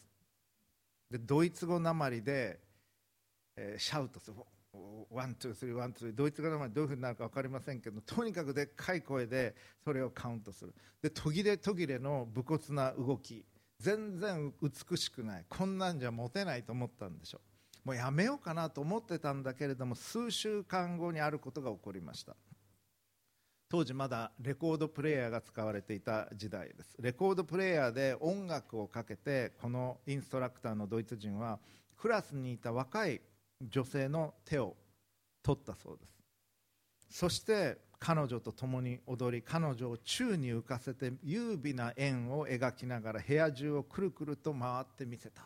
[1.09, 2.59] でドイツ語なまりで
[3.57, 4.37] えー、シャウトする
[5.09, 10.73] ワン、ツー、スリー、ワン、ツー、ドイツ語の前どういうふうになるか分かりませんけどとにかくでっかい声でそれをカウントする。
[11.01, 13.45] で途切れ途切れの武骨な動き。
[13.79, 15.45] 全然美しくない。
[15.49, 17.41] こんなんじゃモテないと思ったんでしょ
[17.83, 17.87] う。
[17.87, 22.35] もうやめようかなと思ってたんだけれども数週間後にあることが起こりました。
[23.69, 26.95] 当時まだレコードプレーヤーが使われていた時代です。
[26.99, 31.59] レコードプレーヤーで音楽をかけてこのインストラクターのドイツ人は
[31.97, 33.21] クラスにいた若い
[33.61, 34.75] 女性の手を
[35.43, 37.17] 取ったそうです。
[37.19, 45.43] そして彼女と共に踊り彼女を宙に浮かせて優美な円を描きながら部屋中をくるくると回ってみせた。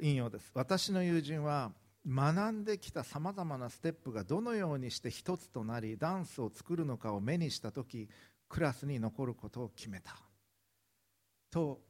[0.00, 0.50] 引用です。
[0.54, 1.72] 私の友人は
[2.06, 8.08] 学んできたさまざまなステップがどのようにして一つとなりダンスを作るのかを目にした時
[8.48, 10.16] クラスに残ることを決めた。
[11.50, 11.80] と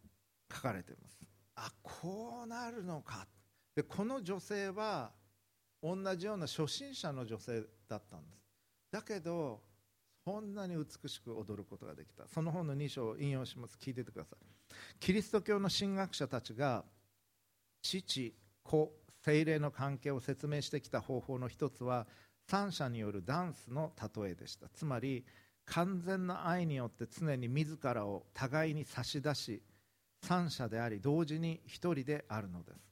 [0.53, 1.19] 書かれています。
[1.55, 3.27] あこうなるのか。
[3.75, 5.13] でこの女性は
[5.83, 8.43] 同じような初心者の女性だったんです。
[8.91, 9.61] だけど
[10.25, 12.29] そんなに美しく踊ることができた。
[12.29, 13.77] その本の2章を引用します。
[13.81, 14.75] 聞いててください。
[15.01, 16.85] キリスト教の神学者たちが
[17.83, 18.93] 父子
[19.25, 22.07] 精霊の関係を説明してきた方法の一つは
[22.49, 24.69] 三者によるダンスの例えでした。
[24.69, 25.25] つまり
[25.65, 29.63] 完全な愛によって常に自らを互いに差し出し
[30.23, 32.92] 三者であり同時に一人であるのです。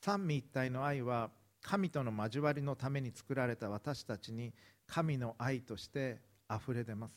[0.00, 1.30] 三位一体の愛は
[1.62, 4.52] 神との交わりのために作られた私たちに
[4.86, 7.14] 神の愛として溢れ出ます。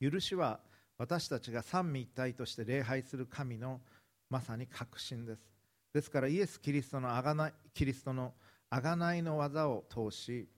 [0.00, 0.60] 許しは
[0.98, 3.80] 私たちが三位一体として礼拝する神の
[4.28, 5.42] まさに確信です。
[5.92, 8.32] ですからイエス・キリストのあがないキリストの
[8.70, 10.48] 贖いの技を通し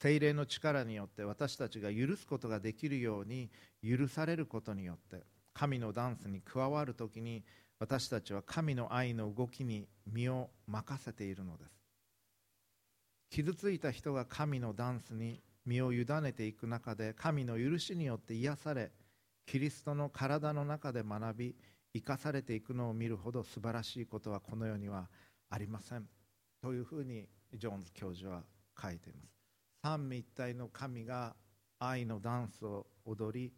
[0.00, 3.50] 精霊の力によって私たちが許すことができるように
[3.82, 7.44] 許されることによって神のダンスに加わるときに
[7.80, 11.70] 私たちは神の愛の動きに身を任せているのです。
[13.30, 18.90] 傷ついた人が神のダンスに身を委ねていく中で神の許しによって癒され
[19.46, 21.56] キリストの体の中で学び
[21.94, 25.08] 生かされていくのを見るほど素晴らしいことはこの世には
[25.48, 26.06] ありません。
[26.60, 28.42] というふうにジョーンズ教授は
[28.80, 29.32] 書いています。
[29.82, 31.34] 三位一体の神が
[31.78, 33.50] 愛のダンスを踊り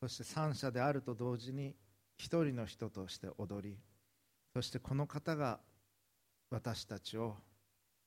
[0.00, 1.74] そして三者であると同時に
[2.20, 3.78] 一人の人として踊り
[4.52, 5.58] そしてこの方が
[6.50, 7.34] 私たちを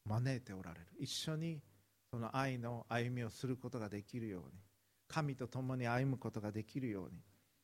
[0.05, 0.85] 招いておられる。
[0.99, 1.63] 一緒に
[2.11, 4.59] その愛の歩みをすることができるように
[5.07, 7.21] 神と共に歩むことができるように。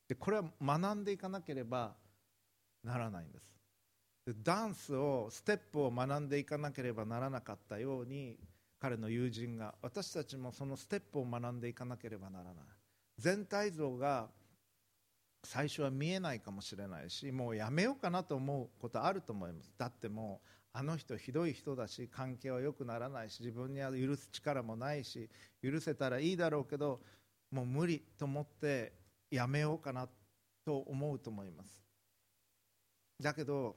[0.07, 1.93] でこれは学んでいかなければ
[2.83, 3.45] ならないんです。
[4.25, 8.39] でダンスをステップを学んでいかなければならなかったように
[8.79, 12.55] 彼の友人が私たちもそのステップを学んでいかなければならない。
[13.19, 14.29] 全体像が
[15.43, 19.73] 最初は見えないかもしれないしもうやめようかなと思うことあると思います。
[19.77, 25.29] だってもうあの人ひどい人だし関係は良くならないし自分には許す力もないし
[25.63, 27.01] 許せたらいいだろうけど
[27.51, 28.93] もう無理と思って
[29.31, 30.07] やめようかな
[30.65, 31.83] と思うと思います。
[33.19, 33.75] だけど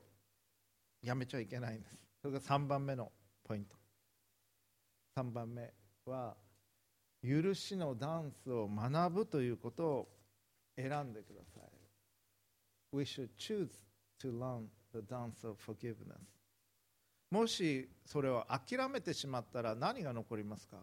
[1.02, 1.96] やめちゃいけないんです。
[2.20, 3.10] それが3番目の
[3.44, 3.76] ポイント。
[5.18, 5.72] 3番目
[6.06, 6.36] は
[7.22, 10.08] 許しのダンスを学ぶということを
[10.76, 12.96] 選んでください。
[12.96, 13.68] We should choose
[14.20, 15.96] to learn the dance of forgiveness.
[17.30, 20.76] もしそれを諦めてしまったら何が残りますか？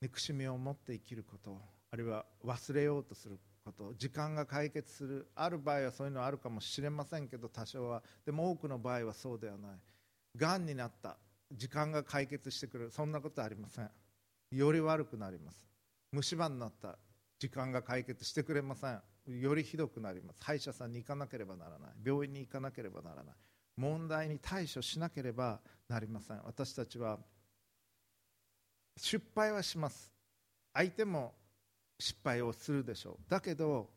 [0.00, 1.58] 憎しみを持って生きること
[1.90, 3.94] あるいは忘れようとすること。
[3.94, 5.28] 時間が解決する。
[5.34, 8.02] ある場合はそういうのはあるかもしれませんけど多少は。
[8.26, 9.70] でも多くの場合はそうではない。
[10.36, 11.16] がんになった。
[11.52, 12.90] 時間が解決してくる。
[12.90, 13.90] そんなことはありません。
[14.50, 15.66] より悪くなります。
[16.10, 16.98] 虫歯になった。
[17.42, 19.02] 時間が解決してくれません。
[19.26, 20.36] よりひどくなります。
[20.40, 21.90] 歯医者さんに行かなければならない。
[22.04, 23.34] 病院に行かなければならない。
[23.76, 26.40] 問題に対処しなければなりません。
[26.44, 27.18] 私たちは
[28.96, 30.12] 失敗はします。
[30.72, 31.34] 相手も
[31.98, 33.28] 失敗をするでしょう。
[33.28, 33.90] だけど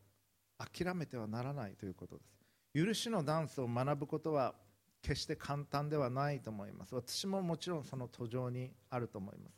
[0.58, 2.84] 諦めてはならないということです。
[2.84, 4.55] 許しのダンスを学ぶことは
[5.03, 6.95] 決して簡単ではないと思います。
[6.95, 9.55] 私ももちろんその途上にあると思います。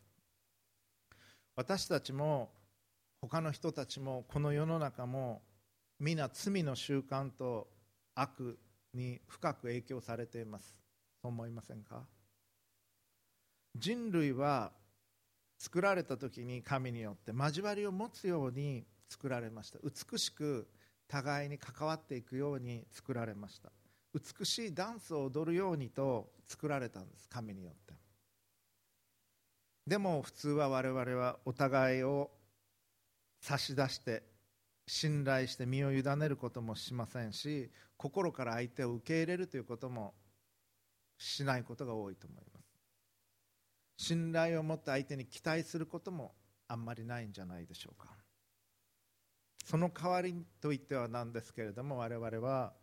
[1.56, 2.52] 私たちも
[3.22, 5.42] 他の人たちもこの世の中も
[6.00, 7.68] 皆罪の習慣と
[8.16, 8.60] 悪
[8.94, 10.76] に深く影響されています。
[11.22, 12.04] そう思いませんか？
[13.76, 14.72] 人類は
[15.60, 19.80] 作られた時に神によって交わりを持つように作られました。
[19.84, 20.68] 美しく
[21.08, 23.72] 互いに関わっていくように作られました。
[24.14, 27.94] 美しいダンスを踊るようにと作られたんです神によって。
[29.86, 32.30] でも普通は我々はお互いを
[33.48, 34.24] 差し出して
[34.86, 40.16] 信頼して身を委ねることもしませんし心から相手を受け入れるということも
[41.18, 42.68] しないことが多いと思います。
[44.06, 46.34] 信頼を持って相手に期待することも
[46.68, 48.10] あんまりないんじゃないでしょうか。
[49.64, 52.74] その代わりといってはなんですけれども我々は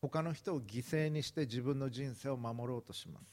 [0.00, 3.26] 他の人を犠牲にして自分の人生を守ろうとします。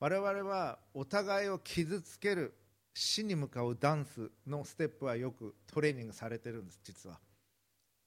[0.00, 2.52] 我々はお互いを傷つける
[2.94, 7.18] 死に向かうダンスのステップはよくトレーニングされてるんです実は。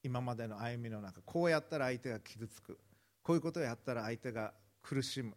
[0.04, 2.78] 今までの歩みの中こうやったら相手が傷つく。
[3.24, 5.34] こういうことをやったら相手が苦しむ。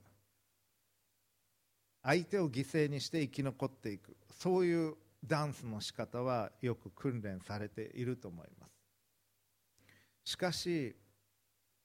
[2.02, 4.16] 相手を犠牲にして生き残っていく。
[4.30, 10.32] そういうダンスの仕方はよく訓練されていると思います。
[10.32, 10.96] しかし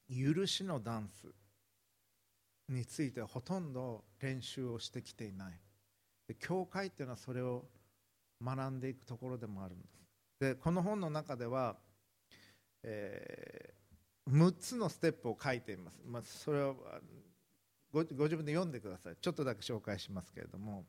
[0.10, 1.28] 許しのダンス
[2.68, 5.60] についてほとんど練習をしてきていない。
[6.36, 7.66] 教会っていうのはそれを
[8.44, 10.00] 学んでいくところでもあるんです。
[10.40, 11.76] でこの本の中では、
[12.84, 16.74] えー、6つのステップを書いています、まあ、それは
[17.92, 19.16] ご自分で読んでください。
[19.20, 20.86] ちょっとだけ紹介しますけれども。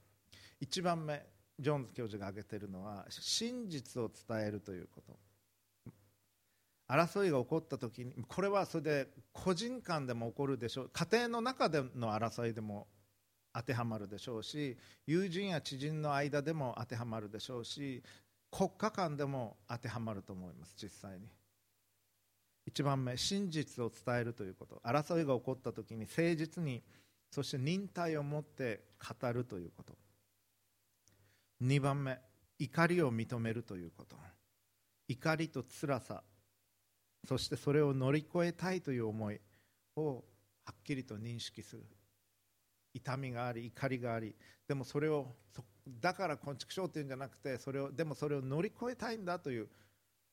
[0.60, 1.24] 1番目
[1.58, 5.18] ジョーンズ教授が挙げてるのは真実を伝えるということ。
[6.88, 10.90] 争いが起こった時にこれはそれで個人間でも起こるでしょう。
[10.92, 12.88] 家庭の中での争いでも
[13.52, 14.76] 当てはまるでしょうし
[15.06, 18.02] 友人や知人の間でも当てはまるでしょうし
[18.50, 21.28] 国家間でも当てはまると思います実際に。
[22.70, 24.80] 1番目真実を伝えるということ。
[24.84, 26.82] 争いが起こった時に誠実に
[27.30, 28.82] そして忍耐を持って
[29.20, 29.94] 語るということ。
[31.62, 32.18] 2番目
[32.58, 34.16] 怒りを認めるということ。
[35.08, 36.22] 怒りと辛さ。
[37.26, 39.40] そしてそれを乗り越えたいという思い
[39.96, 40.24] を
[40.64, 41.84] はっきりと認識する。
[42.92, 44.34] 痛みがあり怒りがあり
[44.66, 45.34] でもそれを
[46.00, 49.68] だから昆虫症っていうんじゃなくてそれをでもそれを乗り越えたいんだという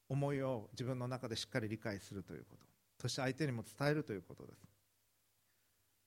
[0.09, 2.65] 思いを自分の中でしっかり理解するということ。
[3.01, 4.59] そして相手にも伝えるということです。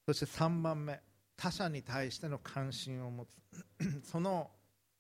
[0.07, 1.01] そして3番目
[1.37, 3.37] 他者に対しての関心を持つ。
[4.05, 4.51] その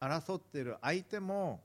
[0.01, 1.65] 争っている相手も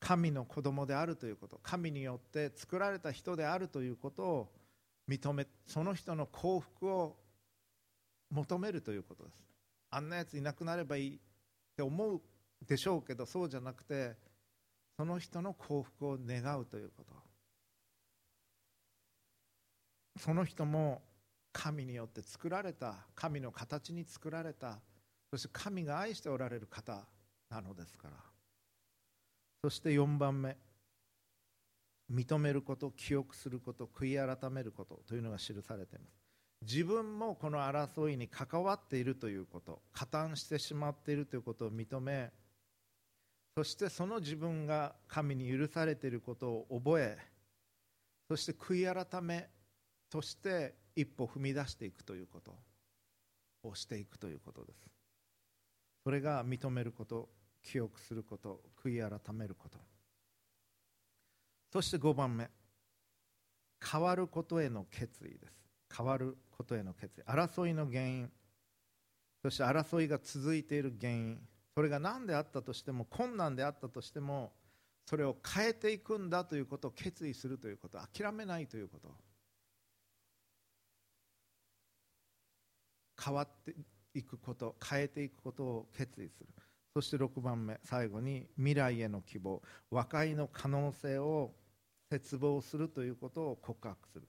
[0.00, 1.58] 神の子供であるということ。
[1.62, 4.52] 神によって作られた人であるということを
[5.08, 7.16] 認めその人の幸福を
[8.30, 9.36] 求めるということです。
[9.90, 11.18] あんなやついなくなればいいっ
[11.76, 12.20] て思う
[12.66, 14.16] でしょうけどそうじゃなくて
[14.96, 17.14] その人の幸福を願うということ。
[20.16, 21.02] その人も
[21.52, 24.80] 神によって作られた神の形に作られた
[25.30, 27.04] そして神が愛しておられる方
[27.50, 28.16] なのですから。
[29.62, 30.56] そして4番目
[32.12, 36.33] 認めること記憶すること悔い改めることというのが記されています。
[36.66, 42.30] 自分もこの争いに関わっているということ加担してしまっているということを認め
[43.56, 47.18] そしてその自分が神に許されていることを覚え
[48.28, 49.48] そして悔い改め
[50.10, 52.54] として一歩踏み出していくということ
[53.68, 54.78] をしていくということです。
[56.04, 57.28] それが認めること
[57.62, 59.78] 記憶すること悔い改めること。
[61.72, 62.48] そして5番目
[63.84, 65.63] 変わることへの決意です。
[65.96, 67.24] 変わることへの決意。
[67.24, 68.30] 争いの原因。
[69.42, 71.38] そして争いが続いている原因。
[71.74, 74.52] それが何であったとしても困難であったとしても
[75.06, 77.98] それを変えていくんだということを決意するということ。
[77.98, 79.14] 諦めないということ。
[83.22, 83.74] 変わって
[84.14, 86.48] いくこと変えていくことを決意する。
[86.94, 89.62] そして6番目最後に未来への希望。
[89.90, 91.54] 和解の可能性を
[92.10, 94.28] 絶望するということを告白する。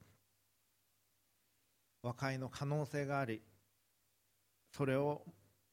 [2.06, 3.42] 和解の可能性があり
[4.72, 5.24] それを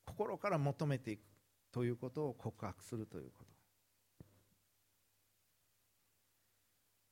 [0.06, 1.20] 心から求めていく
[1.70, 3.52] ということを告白するということ。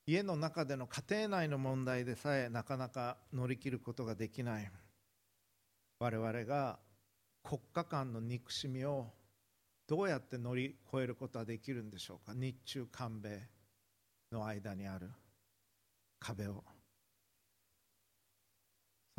[0.07, 4.71] 家の中での家庭内の問題でさえなかなか乗り切ることができない。
[5.99, 6.79] 我々が
[7.43, 9.07] 国家間の憎しみを
[9.87, 12.33] どうやって乗り越えることはできるんでしょうか。
[12.35, 13.49] 日中韓米
[14.33, 15.11] の間にある
[16.19, 16.65] 壁を。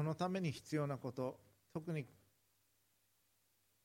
[0.01, 1.37] そのために必要なこと
[1.71, 2.07] 特に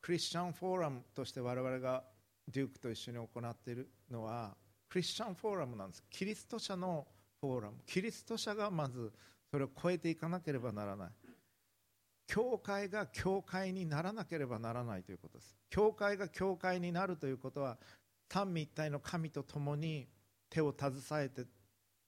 [0.01, 2.05] クリスチャンフォーラムとして我々が
[2.49, 4.57] デュークと一緒に行っているのは
[4.89, 6.03] クリスチャンフォーラムなんです。
[6.09, 7.07] キリスト者の
[7.39, 7.75] フォーラム。
[7.85, 9.13] キリスト者がまず
[9.51, 11.11] それを超えていかなければならない。
[12.27, 15.55] 教会が教会にならなければならないということです。
[15.69, 17.77] 教会が教会になるということは
[18.31, 20.09] 三位一体の神と共に
[20.49, 21.45] 手を携えて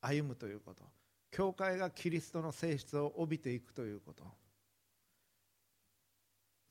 [0.00, 0.97] 歩むということ。
[1.30, 4.24] 教会がキリストの性質を帯びていくということ。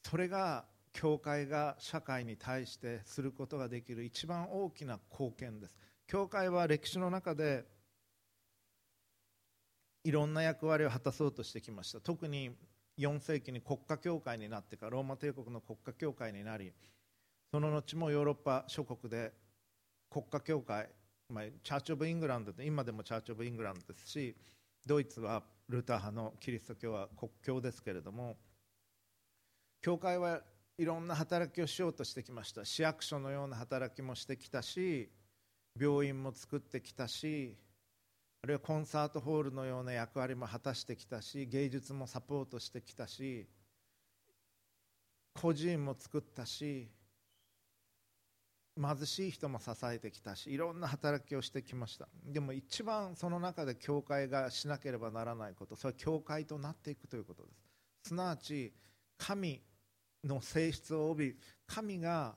[0.03, 5.74] それが教会が社会に対してすることができる一番大きな貢献です。
[6.08, 7.66] 教会は歴史の中で
[10.03, 11.99] いろんな役割を果たそうとしてきました。
[11.99, 12.55] 特に
[12.97, 16.74] 4世紀に国家教会になってからローマ帝国の国家教会になり
[17.51, 19.32] その後もヨーロッパ諸国で
[20.10, 20.89] 国家教会、
[21.30, 24.36] まあ、チャーチ・オブ・イングランドで今でもチャーチ・オブ・イングランドですし
[24.86, 28.38] ドイツはルター派のキリスト教は国教ですけれども
[29.82, 30.41] 教会は
[30.78, 32.63] いろんな働きをしようとしてきました。
[32.63, 35.09] 市役所のような働きもしてきたし
[35.80, 37.57] 病院も作ってきたし
[38.43, 43.47] あるいはコンサートホールのような役割も果たしてきたし芸術もサポートしてきたし
[45.34, 46.89] 孤児院も作ったし
[48.80, 52.07] 貧しい人も支えてきたしいろんな働きをしてきました。
[52.25, 57.49] でも一番その中で教会がしなければならないことそれは教会となっていくということで
[58.03, 58.09] す。
[58.09, 58.73] すなわち
[59.17, 59.61] 神
[60.23, 62.36] の性質を帯び神が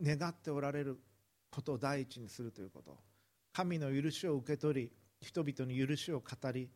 [0.00, 1.00] 願っておられる
[1.50, 2.96] ことを第一にするということ。
[3.52, 6.70] 神の許しを受け取り人々に許しを語り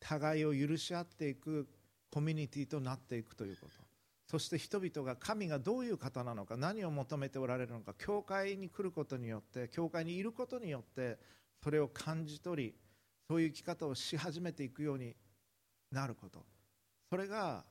[0.00, 1.68] 互いを許し合っていく
[2.10, 3.93] コミュニティとなっていくということ。
[4.34, 11.20] そして人々が神がどういう方なのか何を求めておられるのか教会に来ることによって教会にいることによって
[11.62, 12.74] それを感じ取り
[13.28, 15.14] そういう生き方をし始めていくように
[15.92, 16.44] なること。
[17.08, 17.62] それが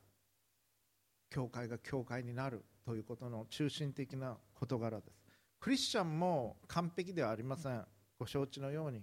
[1.30, 5.22] 教会が教会になるということの中心的な事柄です。
[5.60, 7.86] クリスチャンも完璧ではありません。
[8.18, 9.02] ご承知のように。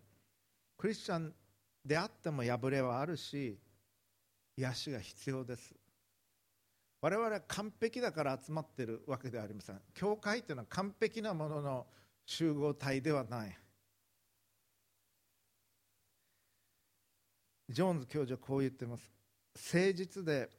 [0.78, 1.30] クリスチャン
[1.84, 3.58] であっても破れはあるし
[4.56, 5.79] 癒しが必要です。
[7.02, 9.80] 我々は完璧だから集まってるわけではありません。
[9.94, 11.86] 教会というのは完璧なものの
[12.26, 13.56] 集合体ではない。
[17.70, 19.10] ジョーンズ教授はこう言っています。
[19.72, 20.50] 誠実で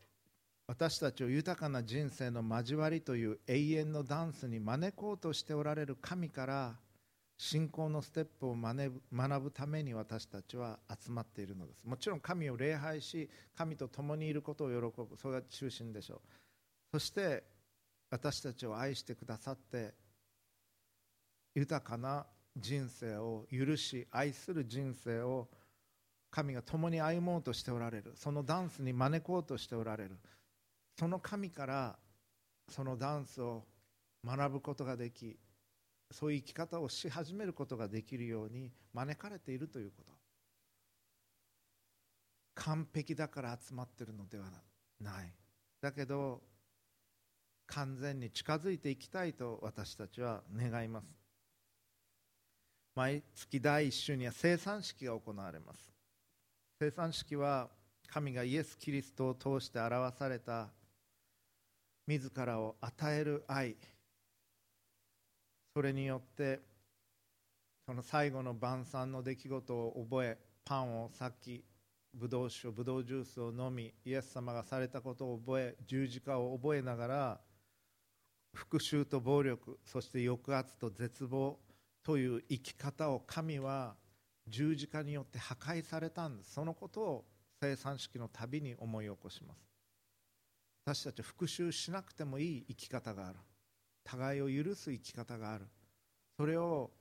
[0.67, 6.75] 私たちを豊かな人生の交わりという永遠のダンスに招こうとしておられる神から
[7.43, 11.83] 信仰のステップを学ぶために私たちは集まっているのです。
[11.83, 13.27] もちろん神を礼拝し
[13.57, 16.19] 神と共にいることを喜ぶそれが中心でしょう。
[16.91, 17.43] そして
[18.11, 19.95] 私たちを愛してくださって
[21.55, 25.47] 豊かな人生を許し愛する人生を
[26.29, 28.13] 神が共に歩もうとしておられる。
[28.17, 30.11] そのダンスに招こうとしておられる。
[30.95, 31.97] その神から
[32.69, 33.63] そのダンスを
[34.23, 35.39] 学ぶことができ
[36.11, 40.13] そういう生き方をし始めることができるように招かれているということ。
[42.55, 44.45] 完璧だから集まってるのでは
[44.99, 45.33] ない。
[45.81, 46.41] だけど
[47.67, 51.05] 完全に近づいていきたいと私たちは願います。
[52.93, 55.91] 毎月第1週には生産式が行われます。
[56.79, 57.69] 生産式は
[58.07, 60.67] 神がイエス・キリストを通して表された
[62.05, 63.77] 自らを与える愛。
[65.73, 66.59] それによって
[67.85, 71.63] その最後の晩餐の出来事を覚えパンを裂き
[72.13, 77.39] ブドウ酒ブドウジュースを飲みイエス様がされたことを覚え十字架を覚えながら
[78.53, 81.57] 復讐と暴力そして抑圧と絶望
[82.03, 83.95] という生き方を神は
[84.47, 86.53] 十字架によって破壊されたんです。
[86.53, 87.25] そのことを
[87.61, 89.59] 生産式のたびに思い起こします。
[90.85, 93.39] 私たち復讐しなくてもいい生き方がある。
[94.03, 95.67] 互いを許す生き方がある。
[96.37, 96.91] それを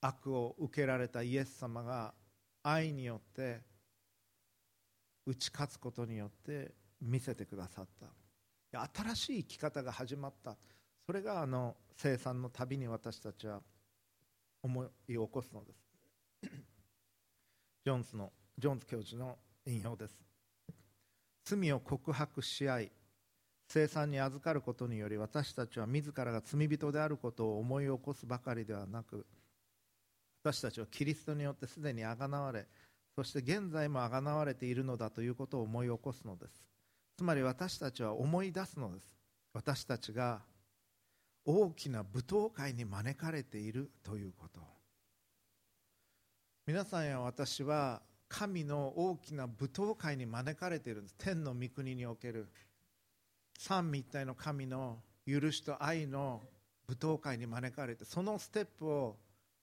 [0.00, 2.12] 悪を受けられたイエス様が
[2.62, 3.60] 愛によって
[5.26, 8.06] 打ち勝つことによって見せてくださった。
[9.04, 10.56] 新しい生き方が始まった。
[11.06, 13.60] それがあの生産の旅に私たちは
[14.62, 15.84] 思い起こすのです。
[17.84, 20.14] ジョンズのジョンズ教授の引用です。
[21.44, 22.92] 罪を告白し合い
[23.68, 29.26] 生産に預かることにより私たちは自らが罪人であることを思い起こすばかりではなく
[30.42, 32.66] 私たちはキリストによってすでにあがなわれ
[33.16, 36.64] そして現在もあがなわれているのだということを思い起こすのです。
[37.16, 39.08] つまり私たちは思い出すのです。
[39.52, 40.42] 私たちが
[41.44, 44.60] 大きな舞踏会に招かれているということ。
[46.66, 51.14] 皆さんや私は神の大きな舞踏会に招かれているんです。
[51.16, 52.48] 天の御国における。
[53.58, 56.42] 三位一体の神の許しと愛の
[56.86, 59.16] 舞踏会に招かれてそのステップを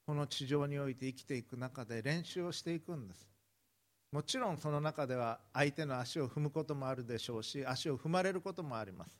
[0.05, 3.29] この地上において生きていく中で練習をしていくんです。
[4.11, 9.17] もちろんその中では相手の足を踏むこともあるでしょうし足を踏まれることもあります。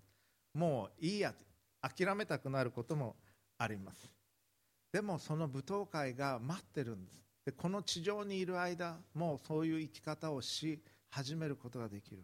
[0.54, 1.34] もういいや
[1.82, 3.16] 諦めたくなることも
[3.58, 4.12] あります。
[4.92, 7.22] でもその舞踏会が待ってるんです。
[7.46, 12.24] でこの地上にいる間もうそういう生き方をし始めることができる。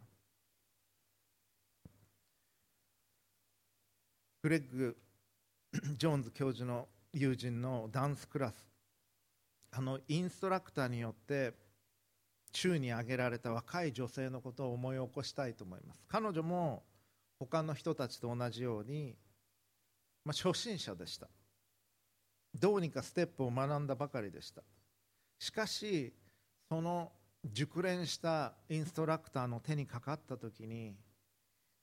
[4.43, 4.95] グレッグ・
[5.97, 8.67] ジョーンズ教授の友人のダンスクラス。
[9.71, 11.53] あのインストラクターによって
[12.51, 16.03] 宙に挙げられた若い女性のことを思い起こしたいと思います。
[16.07, 16.83] 彼女も
[17.39, 19.15] 他の人たちと同じように、
[20.23, 21.27] まあ、初心者でした。
[22.59, 24.63] どうにかステップを学んだばかりでした。
[25.39, 26.13] しかし
[26.69, 27.11] その
[27.43, 30.95] 熟練したインストラクターの手にかかった時に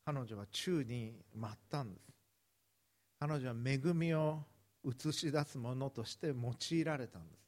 [0.05, 2.14] 彼女は宙に舞ったんです。
[3.27, 4.43] 彼女は恵みを
[4.85, 7.41] 映し出すものとして用いられたんです。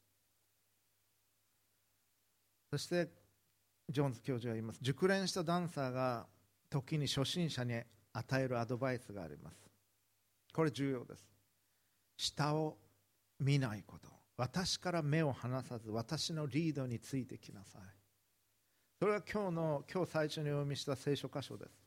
[2.71, 3.11] そして
[3.87, 4.79] ジョーンズ教授は言います。
[4.81, 6.25] 熟練したダンサーが
[6.71, 7.79] 時に初心者に
[8.15, 9.57] 与えるアドバイスがあります。
[10.55, 11.29] これ重要です。
[12.17, 12.79] 下を
[13.39, 14.09] 見ないこと。
[14.39, 17.83] 私から目を離さず私のリードについてきなさい。
[18.99, 21.86] それは今日の今日最初にお読みした聖書箇所です。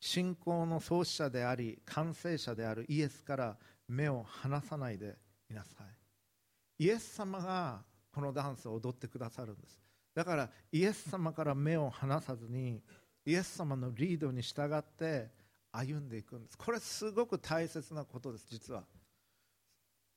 [0.00, 3.56] 信仰の創始者であり完成者であるイエスから
[3.88, 5.16] 目を離さないで
[5.50, 6.84] いなさい。
[6.84, 7.82] イエス様が
[8.12, 9.80] このダンスを踊ってくださるんです。
[10.14, 12.80] だからイエス様から目を離さずに
[13.24, 15.28] イエス様のリードに従って
[15.72, 16.56] 歩んでいくんです。
[16.56, 18.84] これすごく大切なことです実は。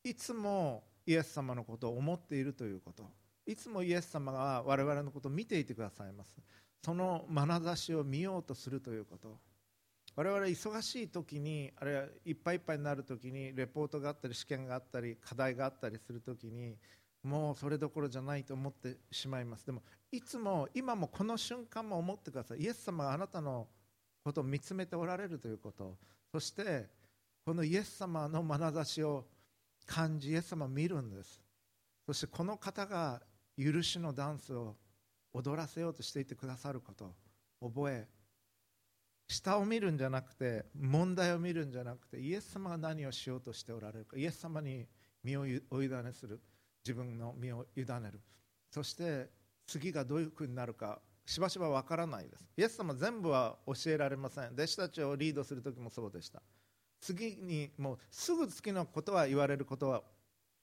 [0.04, 3.04] いつもイエス様のことを思っているということ。
[3.46, 6.38] いつもイエス様が我々のことを見ていてくださいます。
[6.86, 9.38] その眼差しを見ようとするということ。
[10.16, 16.76] 我々忙しい時にあるいはいっぱいいっぱいになる時にレポートがあったり試験があったり課題があったりする時に
[17.24, 19.66] もうそれどころじゃないと思ってしまいます。
[19.66, 19.82] でも
[20.12, 22.60] いつも今もこの瞬間も思ってください。
[22.60, 23.68] イエス様があなたの
[24.24, 25.98] ことを見つめておられるということ。
[26.32, 26.88] そして
[27.46, 29.26] このイエス様の眼差しを
[29.86, 31.42] 感じイエス様を見るんです。
[32.06, 33.22] そしてこの方が
[33.58, 34.76] 許しのダンスを
[35.34, 37.14] 踊らせようとしていてくださること。
[37.62, 38.08] 覚え
[39.30, 44.88] 下を見るんじゃなくて問題を見るんじゃなくてイエス様が何をしようとしておられるかイエス様に
[45.24, 46.42] 身をお委ねする。
[46.84, 48.22] 自分の身を委ねる。
[48.72, 49.30] そして
[49.68, 52.50] 次がどういうふうになるかしばしばわからないです。
[52.58, 54.54] イエス様全部は教えられません。
[54.54, 56.42] 弟子たちをリードする時もそうでした。
[57.00, 60.02] 次にもうすぐ次のことは言われることは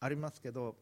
[0.01, 0.77] ありますけど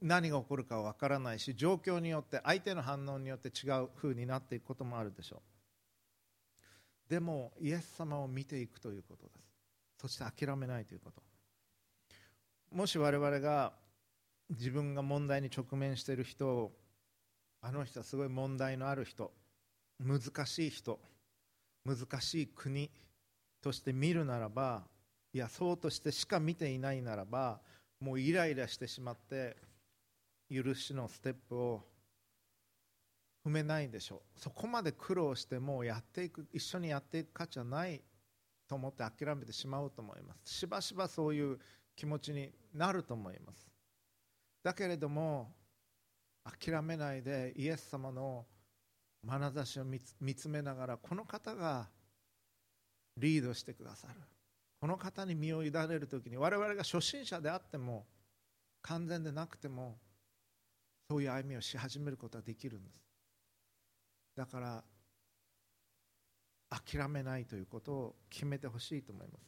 [0.00, 7.10] 何が起こるかわからないし状況によって相手の反応によって違う風になっていくこともあるでしょう。
[7.10, 9.56] でもイエス様を見ていくということです。
[10.00, 11.22] そして諦めないということ。
[12.72, 13.72] もし我々が
[14.50, 16.72] 自分が問題に直面している人を
[17.62, 19.32] あの人はすごい問題のある人
[19.98, 21.00] 難しい人
[21.84, 22.90] 難しい国
[23.62, 24.84] として見るならば
[25.32, 27.60] いやそうとしてしか見ていないならば
[28.00, 29.56] もうイライラしてしまって
[30.50, 31.84] 許しのステップを
[33.44, 34.40] 踏めないでしょう。
[34.40, 38.02] そこまで苦労してもうやっていく一緒にやっていく価値はない
[38.68, 40.52] と思って諦めてしまうと思います。
[40.52, 41.58] しばしばそういう
[41.94, 43.70] 気持ちになると思います。
[44.62, 45.52] だけれども
[46.44, 48.46] 諦めないでイエス様の
[49.24, 50.00] 眼差しを見
[50.34, 51.88] つめながらこの方が
[53.16, 54.14] リードしてくださる。
[54.80, 58.06] この方に身を委ねる時に我々が初心者であっても
[58.82, 59.96] 完全でなくても
[61.08, 63.00] そういう歩みをし始めることはできるんです。
[64.36, 64.84] だから
[66.68, 69.42] 諦めないということを決めてほしいと思います。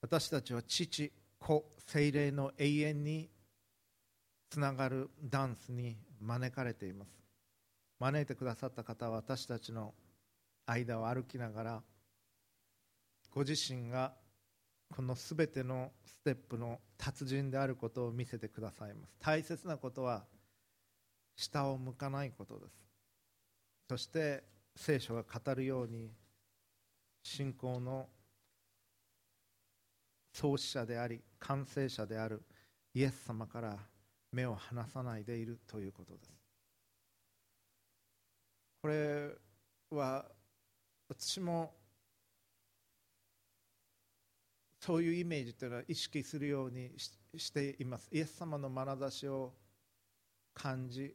[0.00, 3.30] 私たちは父子精霊の永遠に
[4.50, 7.10] つながるダンスに招かれています。
[7.98, 9.94] 招いてくださった方は私たちの
[10.66, 11.82] 間を歩きながら
[13.30, 14.12] ご自身が
[14.94, 19.16] このすべてのステップの達人であることを見せてくださいます。
[19.20, 20.24] 大切なことは
[21.34, 22.86] 下を向かないことです。
[23.88, 24.44] そして
[24.76, 26.10] 聖書が語るように
[27.22, 28.08] 信仰の
[30.34, 32.42] 創始者であり完成者である
[32.94, 33.78] イエス様から
[34.30, 36.30] 目を離さないでいるということです。
[38.82, 39.30] これ
[39.90, 40.26] は
[41.08, 41.72] 私も
[44.84, 46.90] そういうイメージというのは意識するように
[47.36, 48.08] しています。
[48.10, 49.52] イエス様の眼差しを
[50.52, 51.14] 感じ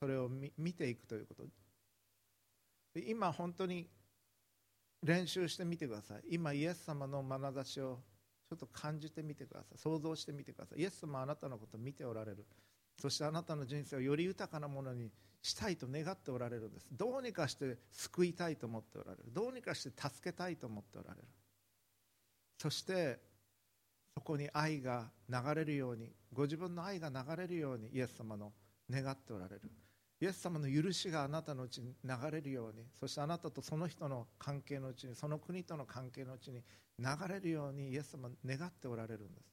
[0.00, 1.42] それを見ていくということ。
[3.06, 3.86] 今本当に
[5.02, 6.22] 練習してみてください。
[6.30, 7.98] 今イエス様の眼差しを
[8.48, 9.78] ちょっと感じてみてください。
[9.78, 10.80] 想像してみてください。
[10.80, 12.46] イエス様あなたのことを見ておられる。
[12.98, 15.10] そしてあなたの人生をより豊かなものに
[15.42, 16.86] したいと願っておられるんです。
[16.90, 19.24] どうにかして救いたいと思っておられる。
[19.30, 21.26] どうにかして助けたいと思っておられる。
[22.62, 23.18] そして
[24.14, 28.52] そこに愛が流れるようにご自分の愛が流れるようにイエス様の
[28.88, 29.62] 願っておられる。
[30.20, 36.62] イエス様の許しがあなたのうちに流れるようにそしてあなたとその人の関係のうちにその国との関係のうちに
[37.00, 39.48] 流れるようにイエス様願っておられるんです。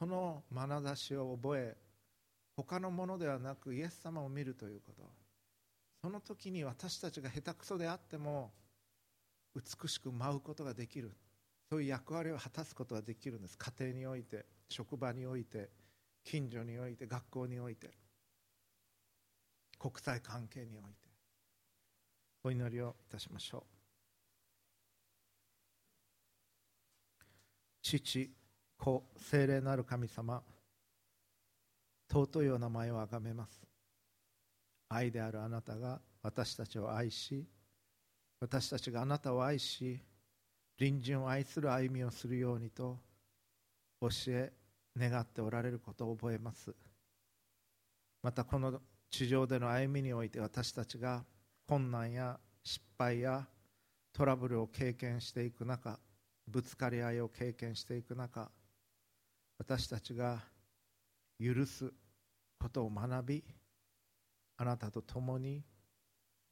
[0.00, 1.76] その眼差しを覚え
[2.56, 5.08] 他のものではなくイエス様を見るということ。
[6.02, 8.50] その時に私たちが下手くそであっても
[9.54, 11.12] 美しく舞うことができる。
[11.72, 13.56] そういう役割を果たすことができるんです。
[13.56, 15.70] 家庭において職場において
[16.22, 17.88] 近所において学校において
[19.78, 21.08] 国際関係において
[22.44, 23.62] お祈りをいたしましょう。
[27.80, 28.30] 父
[28.76, 30.42] 子聖霊なる神様
[32.12, 33.62] 尊いお名前をあがめます。
[34.90, 37.46] 愛であるあなたが私たちを愛し
[38.40, 40.02] 私たちがあなたを愛し
[40.78, 42.98] 隣人を愛する歩みをするようにと
[44.00, 44.52] 教え
[44.98, 46.74] 願っておられることを覚えます。
[48.22, 51.24] またこの地上での歩みにおいて私たちが
[51.66, 53.46] 困難や失敗や
[54.12, 55.98] トラブルを経験していく中
[56.46, 58.50] ぶつかり合いを経験していく中
[59.58, 60.40] 私たちが
[61.40, 61.92] 許す
[62.58, 63.44] ことを学び
[64.56, 65.62] あなたと共に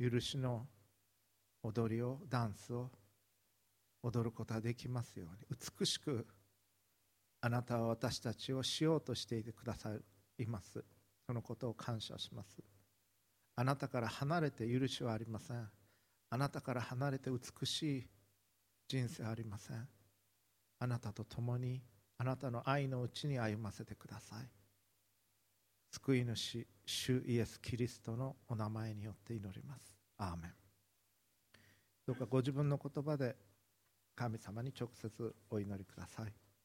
[0.01, 0.67] 許しの
[1.63, 2.91] 踊りをダンスを
[4.03, 6.27] 踊ることができますように美しく
[7.43, 9.91] あなたは私たちをしようとしていてくださ
[10.39, 10.85] います。
[11.27, 12.63] そのことを感謝します。
[13.57, 15.69] あなたから離れて許しはありません。
[16.31, 18.07] あなたから離れて美しい
[18.89, 19.89] 人生はありません。
[20.79, 21.83] あなたと共に
[22.19, 24.49] あなたの愛のうちに歩ませてください。
[25.93, 29.97] 救い主主イエス・キリストのお名前によって祈ります。
[30.19, 30.55] アーメン。
[32.07, 33.37] どうかご自分の言葉で
[34.21, 36.50] 神様に直接お祈りください。